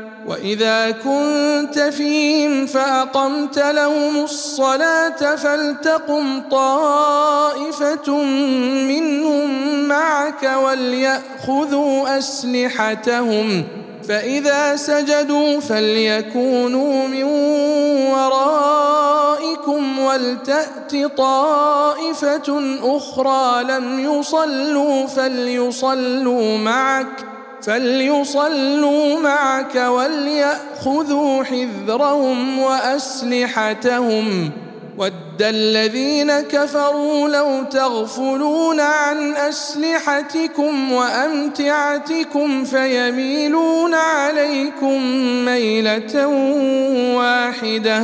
وإذا 0.27 0.91
كنت 0.91 1.79
فيهم 1.79 2.65
فأقمت 2.65 3.59
لهم 3.59 4.23
الصلاة 4.23 5.35
فلتقم 5.35 6.41
طائفة 6.51 8.13
منهم 8.87 9.49
معك 9.87 10.51
وليأخذوا 10.63 12.17
أسلحتهم 12.17 13.63
فإذا 14.07 14.75
سجدوا 14.75 15.59
فليكونوا 15.59 17.07
من 17.07 17.23
ورائكم 18.13 19.99
ولتأت 19.99 21.17
طائفة 21.17 22.77
أخرى 22.83 23.63
لم 23.63 23.99
يصلوا 23.99 25.07
فليصلوا 25.07 26.57
معك 26.57 27.30
فليصلوا 27.63 29.19
معك 29.19 29.75
ولياخذوا 29.75 31.43
حذرهم 31.43 32.59
واسلحتهم 32.59 34.51
ود 34.97 35.41
الذين 35.41 36.31
كفروا 36.41 37.29
لو 37.29 37.63
تغفلون 37.63 38.79
عن 38.79 39.35
اسلحتكم 39.35 40.91
وامتعتكم 40.91 42.63
فيميلون 42.65 43.93
عليكم 43.93 45.01
ميله 45.45 46.27
واحدة 47.15 48.03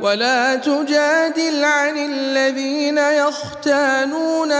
ولا 0.00 0.54
تجادل 0.56 1.64
عن 1.64 1.96
الذين 1.96 2.98
يختانون 2.98 4.52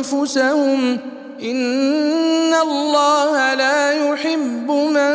أنفسهم. 0.00 0.98
إن 1.42 2.54
الله 2.54 3.54
لا 3.54 3.92
يحب 3.92 4.70
من 4.70 5.14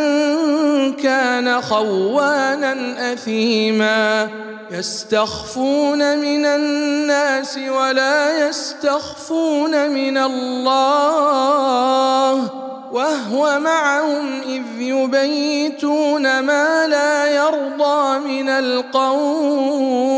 كان 0.94 1.62
خوانا 1.62 3.14
أثيما. 3.14 4.28
يستخفون 4.72 6.18
من 6.18 6.46
الناس 6.46 7.58
ولا 7.58 8.48
يستخفون 8.50 9.90
من 9.90 10.18
الله. 10.18 11.70
وهو 12.92 13.60
معهم 13.60 14.42
إذ 14.42 14.82
يبيتون 14.82 16.40
ما 16.40 16.88
لا 16.88 17.28
يرضى 17.36 18.20
من 18.20 18.50
القول 18.50 20.10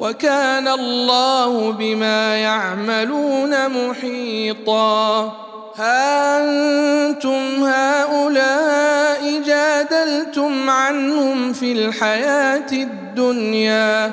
وكان 0.00 0.68
الله 0.68 1.72
بما 1.72 2.36
يعملون 2.36 3.68
محيطا. 3.68 5.32
ها 5.76 6.38
أنتم 6.38 7.64
هؤلاء 7.64 9.42
جادلتم 9.46 10.70
عنهم 10.70 11.52
في 11.52 11.72
الحياة 11.72 12.72
الدنيا 12.72 14.12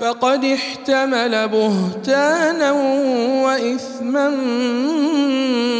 فقد 0.00 0.44
احتمل 0.44 1.48
بهتانا 1.48 2.72
وإثما 3.44 4.28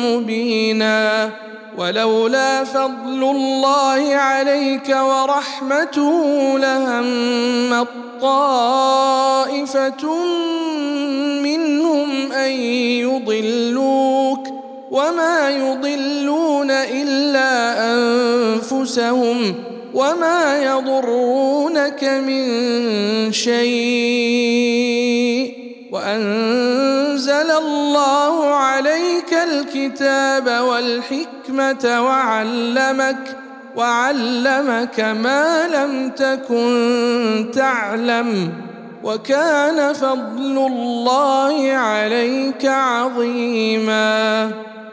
مبينا. 0.04 1.30
ولولا 1.78 2.64
فضل 2.64 3.22
الله 3.22 4.14
عليك 4.14 4.88
ورحمته 4.88 6.58
لهم 6.58 7.86
طائفة 8.20 10.04
منهم 11.42 12.32
أن 12.32 12.50
يضلوك 13.04 14.48
وما 14.90 15.50
يضلون 15.50 16.70
إلا 16.70 17.76
أنفسهم. 17.94 19.54
وما 19.96 20.62
يضرونك 20.62 22.04
من 22.04 23.32
شيء 23.32 24.76
وأنزل 25.92 27.50
الله 27.50 28.44
عليك 28.54 29.32
الكتاب 29.32 30.48
والحكمة 30.48 32.02
وعلمك 32.04 33.36
وعلمك 33.76 35.00
ما 35.00 35.68
لم 35.68 36.10
تكن 36.10 37.50
تعلم 37.54 38.52
وكان 39.04 39.92
فضل 39.92 40.66
الله 40.66 41.72
عليك 41.72 42.66
عظيما 42.66 44.50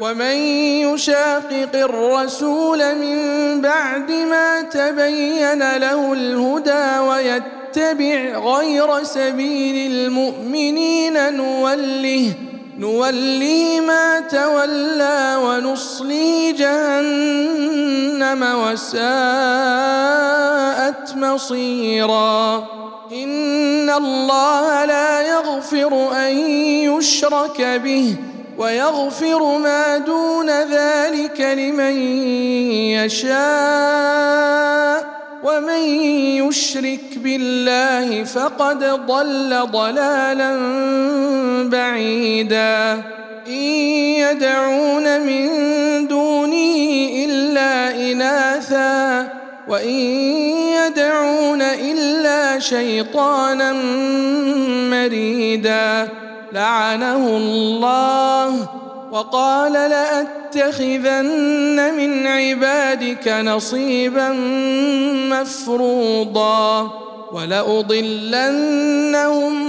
ومن 0.00 0.36
يشاقق 0.86 1.74
الرسول 1.74 2.94
من 2.94 3.18
بعد 3.60 4.10
ما 4.12 4.62
تبين 4.62 5.76
له 5.76 6.12
الهدى 6.12 6.98
ويتبع 6.98 8.38
غير 8.38 9.02
سبيل 9.02 9.92
المؤمنين 9.92 11.36
نوله 11.36 12.32
نوليه 12.78 13.80
ما 13.80 14.20
تولى 14.20 15.36
ونصلي 15.42 16.52
جهنم 16.52 18.42
وساءت 18.42 18.98
مصيرا. 21.16 22.66
إن 23.12 23.90
الله 23.90 24.84
لا 24.84 25.22
يغفر 25.22 26.12
أن 26.12 26.38
يشرك 26.86 27.60
به. 27.84 28.16
ويغفر 28.58 29.58
ما 29.58 29.98
دون 29.98 30.50
ذلك 30.50 31.40
لمن 31.40 31.96
يشاء 32.98 34.38
ومن 35.44 35.82
يشرك 36.48 37.00
بالله 37.16 38.24
فقد 38.24 38.84
ضل 38.84 39.66
ضلالا 39.72 40.56
بعيدا. 41.68 43.02
إن 43.48 43.52
يدعون 44.22 45.20
من 45.20 45.48
دونه 46.08 46.76
إلا 47.24 47.90
اناثا 48.10 49.28
وإن 49.68 49.98
يدعون 50.78 51.62
إلا 51.62 52.58
شيطانا 52.58 53.72
مريدا. 54.90 56.08
لعنه 56.52 57.36
الله 57.36 58.68
وقال 59.12 59.72
لأتخذن 59.72 61.14
من 61.96 62.26
عبادك 62.26 63.28
نصيبا 63.28 64.32
مفروضا 65.30 66.90
ولأضلنهم 67.32 68.54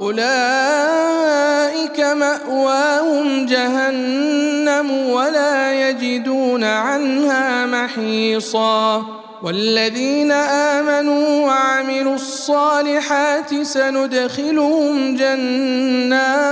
أولئك 0.00 2.00
مأواهم 2.00 3.46
جهنم 3.46 4.90
ولا 4.90 5.88
يجدون 5.88 6.64
عنها 6.64 7.66
محيصا. 7.66 9.04
والذين 9.42 10.32
آمنوا 10.32 11.46
وعملوا 11.46 12.14
الصالحات 12.14 13.62
سندخلهم 13.62 15.16
جنات 15.16 16.50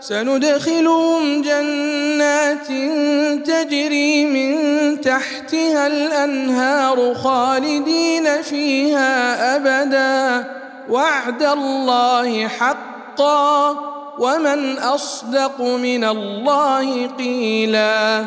سندخلهم 0.00 1.42
جنات 1.42 2.66
تجري 3.46 4.26
من 4.26 4.56
تحتها 5.00 5.86
الأنهار 5.86 7.14
خالدين 7.14 8.42
فيها 8.42 9.56
أبدا. 9.56 10.59
وعد 10.90 11.42
الله 11.42 12.48
حقا 12.48 13.70
ومن 14.18 14.78
أصدق 14.78 15.60
من 15.60 16.04
الله 16.04 17.06
قيلا. 17.06 18.24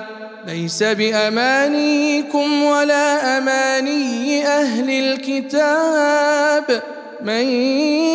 ليس 0.48 0.84
بأمانيكم 0.84 2.64
ولا 2.64 3.38
أماني 3.38 4.48
أهل 4.48 4.90
الكتاب. 4.90 6.82
من 7.22 7.46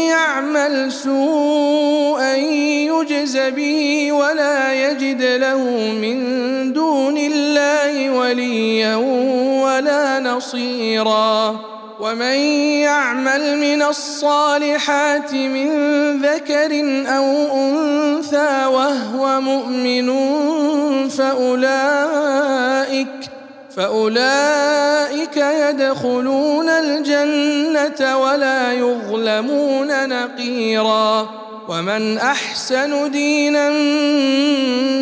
يعمل 0.09 0.92
سوءا 0.92 2.36
يجز 2.36 3.36
به 3.36 4.12
ولا 4.12 4.90
يجد 4.90 5.22
له 5.22 5.59
من 6.03 6.18
دون 6.72 7.18
الله 7.18 8.11
وليا 8.11 8.96
ولا 9.64 10.20
نصيرا. 10.20 11.77
ومن 12.01 12.36
يعمل 12.82 13.59
من 13.59 13.82
الصالحات 13.82 15.34
من 15.34 15.68
ذكر 16.22 16.70
أو 17.07 17.24
انثى 17.55 18.66
وهو 18.66 19.40
مؤمن 19.40 20.09
فاولئك 21.09 23.09
فاولئك 23.76 25.36
يدخلون 25.36 26.68
الجنه 26.68 28.18
ولا 28.18 28.72
يظلمون 28.72 30.09
نقيرا 30.09 31.28
ومن 31.68 32.18
احسن 32.18 33.11
دينا 33.11 33.70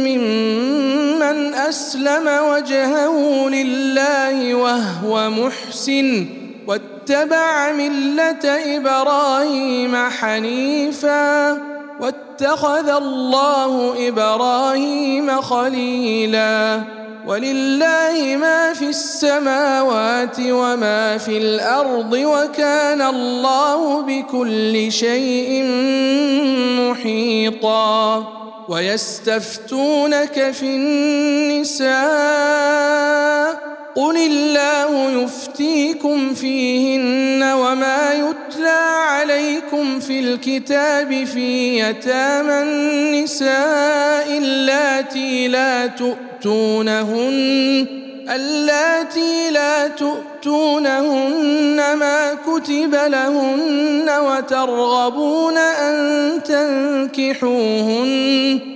ممن 0.06 1.54
اسلم 1.54 2.28
وجهه 2.28 3.48
لله 3.48 4.54
وهو 4.54 5.30
محسن 5.30 6.45
واتبع 6.66 7.72
ملة 7.72 8.76
إبراهيم 8.76 9.96
حنيفا 9.96 11.52
واتخذ 12.00 12.88
الله 12.88 13.94
إبراهيم 14.08 15.40
خليلا 15.40 16.82
ولله 17.26 18.36
ما 18.40 18.72
في 18.72 18.88
السماوات 18.88 20.36
وما 20.40 21.18
في 21.18 21.38
الأرض 21.38 22.12
وكان 22.12 23.02
الله 23.02 24.02
بكل 24.02 24.92
شيء 24.92 25.64
محيطا 26.80 28.26
ويستفتونك 28.68 30.50
في 30.50 30.66
النساء 30.66 31.86
قل 33.96 34.16
الله 34.16 35.22
يفتيكم 35.22 36.34
فيهن 36.34 37.42
وما 37.42 38.12
يتلى 38.12 39.04
عليكم 39.08 40.00
في 40.00 40.20
الكتاب 40.20 41.24
في 41.24 41.78
يتامى 41.80 42.62
النساء 42.62 44.38
اللاتي 44.38 45.48
لا 45.48 45.86
تؤتونهن 45.86 47.36
اللاتي 48.34 49.50
لا 49.50 49.88
تؤتونهن 49.88 51.76
ما 51.94 52.34
كتب 52.34 52.94
لهن 52.94 54.10
وترغبون 54.10 55.58
أن 55.58 56.42
تنكحوهن. 57.12 58.75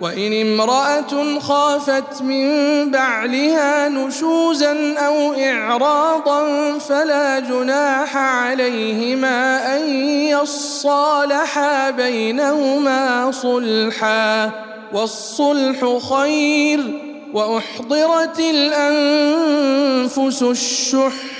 وإن 0.00 0.40
امرأة 0.40 1.40
خافت 1.40 2.22
من 2.22 2.46
بعلها 2.90 3.88
نشوزا 3.88 4.94
أو 4.98 5.32
إعراضا 5.32 6.78
فلا 6.78 7.38
جناح 7.38 8.16
عليهما 8.16 9.76
أن 9.76 9.88
يصالحا 10.26 11.90
بينهما 11.90 13.30
صلحا 13.32 14.50
والصلح 14.92 15.98
خير 16.10 16.80
وأحضرت 17.32 18.40
الأنفس 18.40 20.42
الشح 20.42 21.39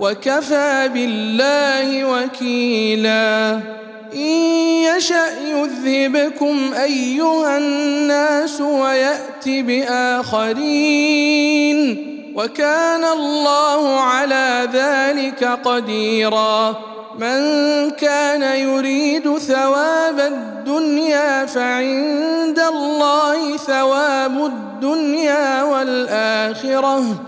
وكفى 0.00 0.90
بالله 0.94 2.04
وكيلا. 2.04 3.60
إن 4.14 4.38
يشأ 4.96 5.28
يذهبكم 5.46 6.74
أيها 6.82 7.58
الناس 7.58 8.60
ويأت 8.60 9.48
بآخرين 9.48 10.98
وكان 12.34 13.04
الله 13.04 14.00
على 14.00 14.68
ذلك 14.72 15.44
قديرا. 15.44 16.76
من 17.18 17.40
كان 17.90 18.42
يريد 18.42 19.38
ثواب 19.38 20.20
الدنيا 20.20 21.46
فعند 21.46 22.58
الله 22.58 23.56
ثواب 23.56 24.44
الدنيا 24.46 25.62
والآخرة. 25.62 27.27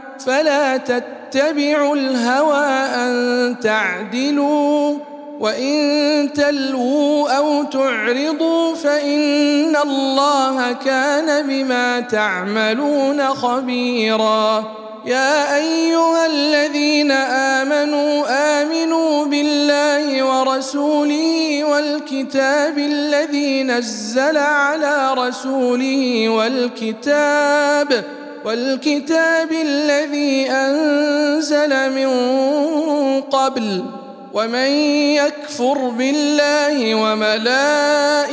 فلا 0.25 0.77
تتبعوا 0.77 1.95
الهوى 1.95 2.65
أن 2.95 3.55
تعدلوا 3.59 4.97
وإن 5.39 6.29
تلووا 6.33 7.29
أو 7.29 7.63
تعرضوا 7.63 8.75
فإن 8.75 9.75
الله 9.75 10.71
كان 10.71 11.47
بما 11.47 11.99
تعملون 11.99 13.27
خبيرا. 13.27 14.65
يا 15.05 15.55
أيها 15.55 16.25
الذين 16.25 17.11
آمنوا 17.11 18.25
آمنوا 18.61 19.25
بالله 19.25 20.23
ورسوله 20.23 21.63
والكتاب 21.63 22.77
الذي 22.77 23.63
نزل 23.63 24.37
على 24.37 25.13
رسوله 25.13 26.29
والكتاب 26.29 28.03
والكتاب 28.45 29.51
الذي 29.51 30.51
أنزل 30.51 31.91
من 31.91 32.11
قبل 33.21 33.83
ومن 34.33 34.69
يكفر 35.15 35.89
بالله 35.89 36.95
وملائكته 36.95 38.25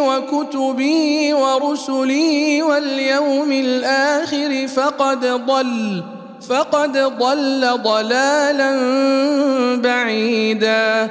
وكتبه 0.00 1.34
ورسله 1.34 2.62
واليوم 2.62 3.52
الآخر 3.52 4.68
فقد 4.68 5.26
ضل 5.26 6.02
فقد 6.48 6.98
ضل 6.98 7.82
ضلالا 7.82 8.72
بعيدا. 9.76 11.10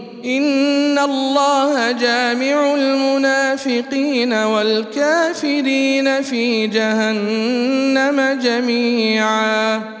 إن 0.25 0.99
الله 0.99 1.91
جامع 1.91 2.75
المنافقين 2.75 4.33
والكافرين 4.33 6.21
في 6.21 6.67
جهنم 6.67 8.39
جميعا. 8.43 10.00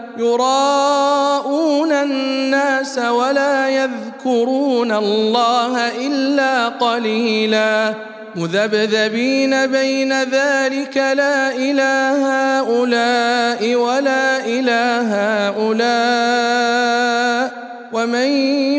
يراءون 0.17 1.91
الناس 1.91 2.97
ولا 2.97 3.69
يذكرون 3.69 4.91
الله 4.91 5.87
إلا 6.07 6.67
قليلا. 6.67 7.93
مذبذبين 8.35 9.67
بين 9.67 10.23
ذلك 10.23 10.97
لا 10.97 11.55
إله 11.55 12.59
هؤلاء 12.59 13.75
ولا 13.75 14.45
إله 14.45 15.09
هؤلاء. 15.49 17.51
ومن 17.93 18.27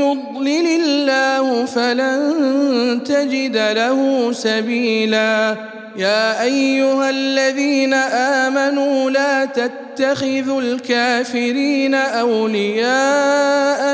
يضلل 0.00 0.66
الله 0.66 1.64
فلن 1.64 2.20
تجد 3.04 3.56
له 3.56 4.32
سبيلا. 4.32 5.56
يا 5.96 6.42
أيها 6.42 7.10
الذين 7.10 7.94
آمنوا 8.44 9.10
لا 9.10 9.44
تتخذوا 9.96 10.60
الكافرين 10.60 11.94
أولياء 11.94 12.78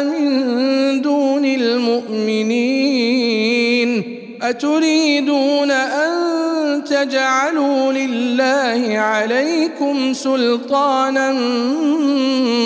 من 0.04 1.02
دون 1.02 1.44
المؤمنين 1.44 2.88
أتريدون 4.42 5.70
أن 5.70 6.84
تجعلوا 6.84 7.92
لله 7.92 8.98
عليكم 8.98 10.12
سلطانا 10.12 11.32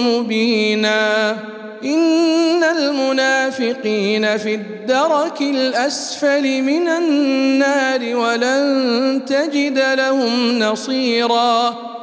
مبينا 0.06 1.36
إن 1.84 2.64
المنافقين 2.64 4.38
في 4.38 4.54
الدرك 4.54 5.40
الأسفل 5.40 6.62
من 6.62 6.88
النار 6.88 8.16
ولن 8.16 9.20
تجد 9.26 9.78
لهم 9.78 10.58
نصيرا 10.58 11.91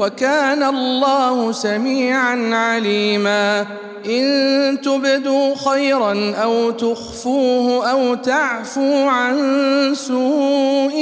وكان 0.00 0.62
الله 0.62 1.52
سميعا 1.52 2.50
عليما. 2.54 3.66
إن 4.06 4.80
تبدوا 4.80 5.54
خيرا 5.70 6.34
أو 6.42 6.70
تخفوه 6.70 7.90
أو 7.90 8.14
تعفوا 8.14 9.10
عن 9.10 9.36
سوء 9.94 10.96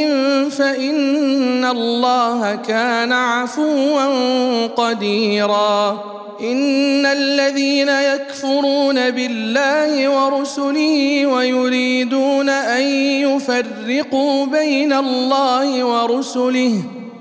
فإن 0.51 1.64
الله 1.64 2.55
كان 2.55 3.12
عفوا 3.12 4.66
قديرا. 4.66 6.05
إن 6.40 7.07
الذين 7.07 7.88
يكفرون 7.88 9.11
بالله 9.11 10.09
ورسله 10.09 11.26
ويريدون 11.26 12.49
أن 12.49 12.82
يفرقوا 13.26 14.46
بين 14.46 14.92
الله 14.92 15.84
ورسله 15.84 16.97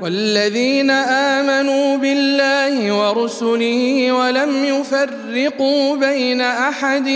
والذين 0.00 0.90
آمنوا 0.90 1.96
بالله 1.96 2.92
ورسله 2.92 4.12
ولم 4.12 4.64
يفرقوا 4.64 5.96
بين 5.96 6.40
أحد 6.40 7.08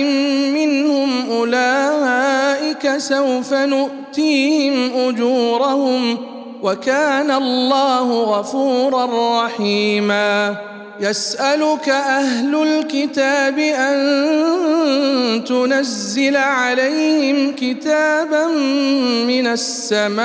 منهم 0.54 1.30
أولئك 1.30 2.98
سوف 2.98 3.54
نؤتيهم 3.54 4.92
أجورهم 5.08 6.18
وكان 6.62 7.30
الله 7.30 8.22
غفورا 8.22 9.44
رحيما. 9.44 10.56
يسألك 11.00 11.88
أهل 11.88 12.62
الكتاب 12.62 13.58
أن 13.58 15.44
تنزل 15.44 16.36
عليهم 16.36 17.52
كتابا 17.52 18.46
من 19.26 19.46
السماء 19.46 20.24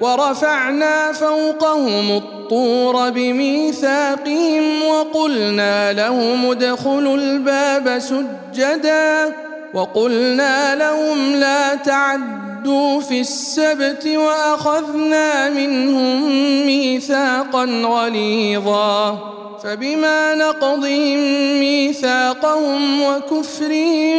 ورفعنا 0.00 1.12
فوقهم 1.12 2.16
الطور 2.16 3.10
بميثاقهم 3.10 4.82
وقلنا 4.82 5.92
لهم 5.92 6.50
ادخلوا 6.50 7.16
الباب 7.16 7.98
سجدا 7.98 9.34
وقلنا 9.74 10.74
لهم 10.74 11.34
لا 11.34 11.74
تعدوا 11.74 12.47
في 13.08 13.20
السبت 13.20 14.06
واخذنا 14.06 15.50
منهم 15.50 16.26
ميثاقا 16.66 17.64
غليظا 17.64 19.18
فبما 19.64 20.34
نقضهم 20.34 21.18
ميثاقهم 21.60 23.02
وكفرهم 23.02 24.16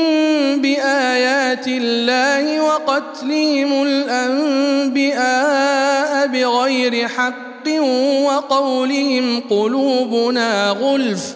بايات 0.62 1.68
الله 1.68 2.62
وقتلهم 2.62 3.84
الانبياء 3.84 5.30
بغير 6.28 7.08
حق 7.08 7.70
وقولهم 8.26 9.40
قلوبنا 9.50 10.70
غلف 10.70 11.36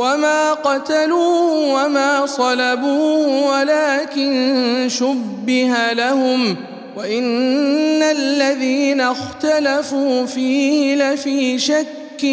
وما 0.00 0.52
قتلوه 0.52 1.84
وما 1.84 2.26
صلبوه 2.26 3.50
ولكن 3.50 4.86
شبه 4.88 5.92
لهم 5.92 6.56
وان 6.96 8.02
الذين 8.02 9.00
اختلفوا 9.00 10.26
فيه 10.26 10.94
لفي 10.96 11.58
شك 11.58 12.24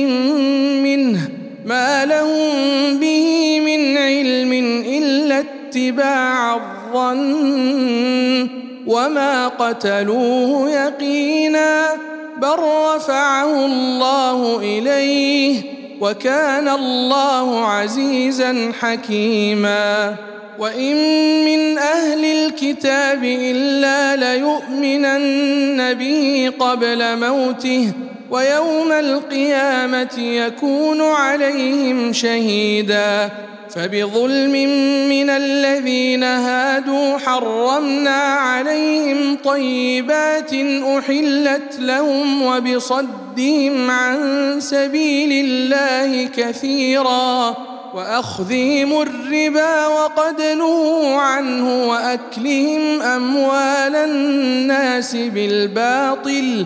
منه 0.84 1.30
ما 1.66 2.06
لهم 2.06 3.00
به 3.00 3.60
من 3.60 3.98
علم 3.98 4.54
الا 4.88 5.40
اتباع 5.40 6.56
الظن 6.56 8.50
وما 8.88 9.48
قتلوه 9.48 10.70
يقينا 10.70 11.88
بل 12.42 12.56
رفعه 12.96 13.66
الله 13.66 14.60
اليه 14.60 15.77
وكان 16.02 16.68
الله 16.68 17.66
عزيزا 17.66 18.72
حكيما. 18.80 20.16
وإن 20.60 20.96
من 21.46 21.78
أهل 21.78 22.26
الكتاب 22.26 23.24
إلا 23.24 24.16
ليؤمنن 24.16 25.94
به 25.94 26.52
قبل 26.60 27.20
موته 27.20 27.92
ويوم 28.32 28.92
القيامة 28.92 30.18
يكون 30.18 31.02
عليهم 31.02 32.14
شهيدا. 32.14 33.30
فبظلم 33.70 34.52
من 35.10 35.30
الذين 35.30 36.24
هادوا 36.24 37.18
حرمنا 37.18 38.20
عليهم 38.22 39.38
طيبات 39.46 40.54
أحلت 40.84 41.80
لهم 41.80 42.44
وبصدهم 43.38 43.92
عن 43.92 44.20
سبيل 44.60 45.46
الله 45.46 46.28
كثيرا 46.28 47.56
وأخذهم 47.94 49.02
الربا 49.02 49.88
وقد 49.88 50.42
نهوا 50.42 51.16
عنه 51.16 51.88
وأكلهم 51.90 53.02
أموال 53.02 53.96
الناس 53.96 55.16
بالباطل 55.16 56.66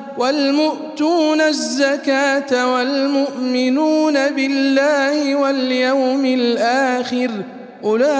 والمؤتون 0.17 1.41
الزكاة 1.41 2.73
والمؤمنون 2.73 4.29
بالله 4.29 5.35
واليوم 5.35 6.25
الآخر 6.25 7.31
أولئك 7.83 8.13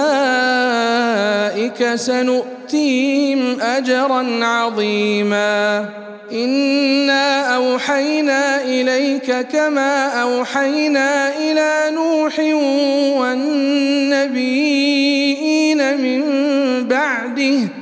سنؤتيهم 1.94 3.60
أجرا 3.60 4.44
عظيما. 4.44 5.88
إنا 6.32 7.56
أوحينا 7.56 8.62
إليك 8.64 9.40
كما 9.40 10.06
أوحينا 10.06 11.36
إلى 11.36 11.94
نوح 11.94 12.38
والنبيين 14.12 14.62
من 16.00 16.22
بعده 16.88 17.81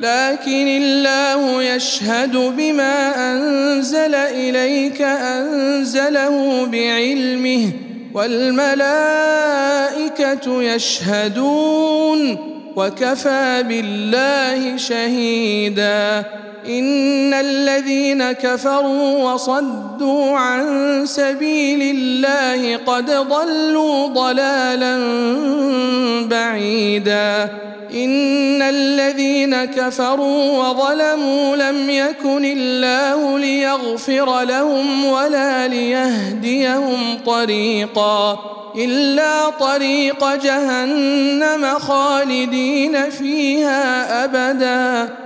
لكن 0.00 0.68
الله 0.82 1.62
يشهد 1.62 2.36
بما 2.36 3.32
أنزل 3.32 4.14
إليك 4.14 5.02
أنزله 5.02 6.66
بعلمه 6.66 7.70
والملائكة 8.14 9.52
يشهدون 10.62 12.38
وكفى 12.76 13.64
بالله 13.68 14.76
شهيدا 14.76 16.24
إن 16.68 17.34
الذين 17.34 18.32
كفروا 18.32 19.32
وصدوا 19.32 20.36
عن 20.36 20.66
سبيل 21.06 21.96
الله 21.96 22.76
قد 22.76 23.10
ضلوا 23.10 24.06
ضلالا 24.06 24.98
بعيدا. 26.28 27.50
إن 27.94 28.62
الذين 28.62 29.64
كفروا 29.64 30.68
وظلموا 30.68 31.56
لم 31.56 31.90
يكن 31.90 32.44
الله 32.44 33.38
ليغفر 33.38 34.42
لهم 34.42 35.04
ولا 35.04 35.68
ليهديهم 35.68 37.18
طريقا 37.26 38.38
إلا 38.76 39.50
طريق 39.50 40.34
جهنم 40.34 41.78
خالدين 41.78 43.10
فيها 43.10 44.24
ابدا. 44.24 45.25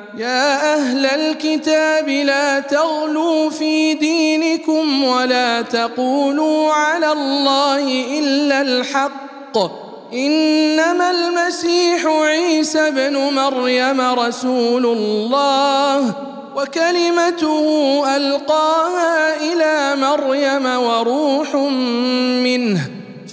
يا 0.17 0.75
أهل 0.75 1.05
الكتاب 1.05 2.09
لا 2.09 2.59
تغلوا 2.59 3.49
في 3.49 3.93
دينكم 3.93 5.03
ولا 5.03 5.61
تقولوا 5.61 6.73
على 6.73 7.11
الله 7.11 7.83
إلا 8.19 8.61
الحق. 8.61 9.57
إنما 10.13 11.11
المسيح 11.11 12.05
عيسى 12.05 12.87
ابن 12.87 13.17
مريم 13.17 14.01
رسول 14.01 14.85
الله 14.85 16.13
وكلمته 16.55 18.03
ألقاها 18.15 19.35
إلى 19.41 20.01
مريم 20.01 20.65
وروح 20.65 21.55
منه 22.43 22.81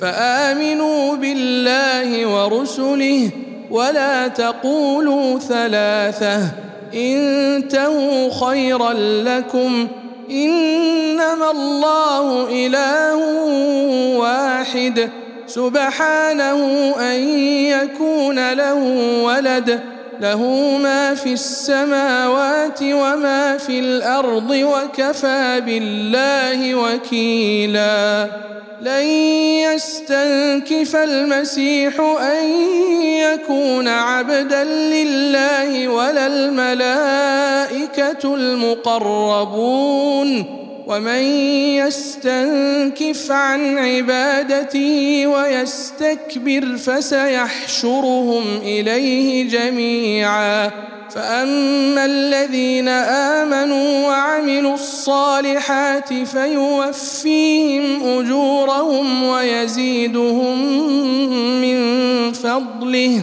فآمنوا 0.00 1.16
بالله 1.16 2.26
ورسله 2.26 3.30
ولا 3.70 4.28
تقولوا 4.28 5.38
ثلاثة. 5.38 6.67
انتهوا 6.94 8.30
خيرا 8.46 8.92
لكم 9.22 9.88
انما 10.30 11.50
الله 11.50 12.48
اله 12.50 13.16
واحد 14.18 15.10
سبحانه 15.46 16.94
ان 17.00 17.28
يكون 17.68 18.52
له 18.52 18.82
ولد 19.22 19.80
له 20.20 20.42
ما 20.82 21.14
في 21.14 21.32
السماوات 21.32 22.82
وما 22.82 23.56
في 23.56 23.80
الأرض 23.80 24.50
وكفى 24.50 25.62
بالله 25.66 26.74
وكيلا 26.74 28.26
لن 28.82 29.04
يستنكف 29.72 30.96
المسيح 30.96 32.00
ان 32.20 32.44
يكون 33.02 33.88
عبدا 33.88 34.64
لله 34.64 35.77
الملائكة 36.28 38.34
المقربون 38.34 40.28
ومن 40.86 41.22
يستنكف 41.84 43.32
عن 43.32 43.78
عبادته 43.78 45.26
ويستكبر 45.26 46.76
فسيحشرهم 46.76 48.44
إليه 48.62 49.48
جميعا. 49.48 50.70
فأما 51.10 52.04
الذين 52.04 52.88
آمنوا 53.38 54.08
وعملوا 54.08 54.74
الصالحات 54.74 56.14
فيوفيهم 56.14 58.18
أجورهم 58.18 59.22
ويزيدهم 59.22 60.58
من 61.60 61.78
فضله. 62.32 63.22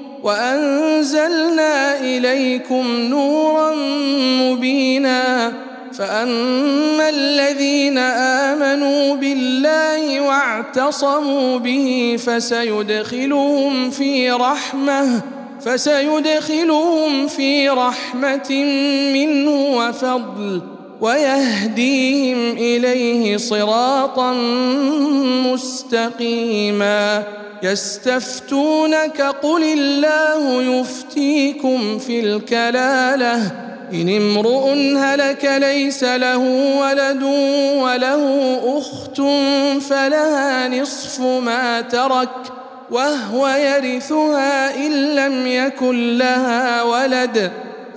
وأنزلنا 0.23 1.99
إليكم 1.99 2.87
نورا 2.97 3.75
مبينا 4.41 5.53
فأما 5.93 7.09
الذين 7.09 7.97
آمنوا 7.97 9.15
بالله 9.15 10.21
واعتصموا 10.21 11.57
به 11.59 12.19
فسيدخلهم 12.25 13.89
في 13.89 14.31
رحمة 14.31 15.21
فسيدخلهم 15.65 17.27
في 17.27 17.69
رحمة 17.69 18.51
منه 19.13 19.51
وفضل. 19.77 20.61
ويهديهم 21.01 22.57
إليه 22.57 23.37
صراطا 23.37 24.33
مستقيما. 25.53 27.23
يستفتونك 27.63 29.21
قل 29.21 29.63
الله 29.63 30.63
يفتيكم 30.63 31.99
في 31.99 32.19
الكلالة. 32.19 33.51
إن 33.93 34.09
امرؤ 34.09 34.69
هلك 34.97 35.45
ليس 35.61 36.03
له 36.03 36.37
ولد 36.81 37.23
وله 37.77 38.57
أخت 38.77 39.21
فلها 39.89 40.67
نصف 40.67 41.21
ما 41.21 41.81
ترك 41.81 42.29
وهو 42.91 43.47
يرثها 43.47 44.75
إن 44.75 45.15
لم 45.15 45.47
يكن 45.47 46.17
لها 46.17 46.83
ولد. 46.83 47.51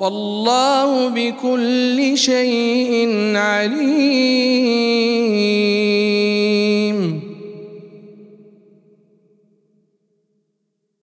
والله 0.00 1.08
بكل 1.08 2.18
شيء 2.18 3.36
عليم. 3.36 3.90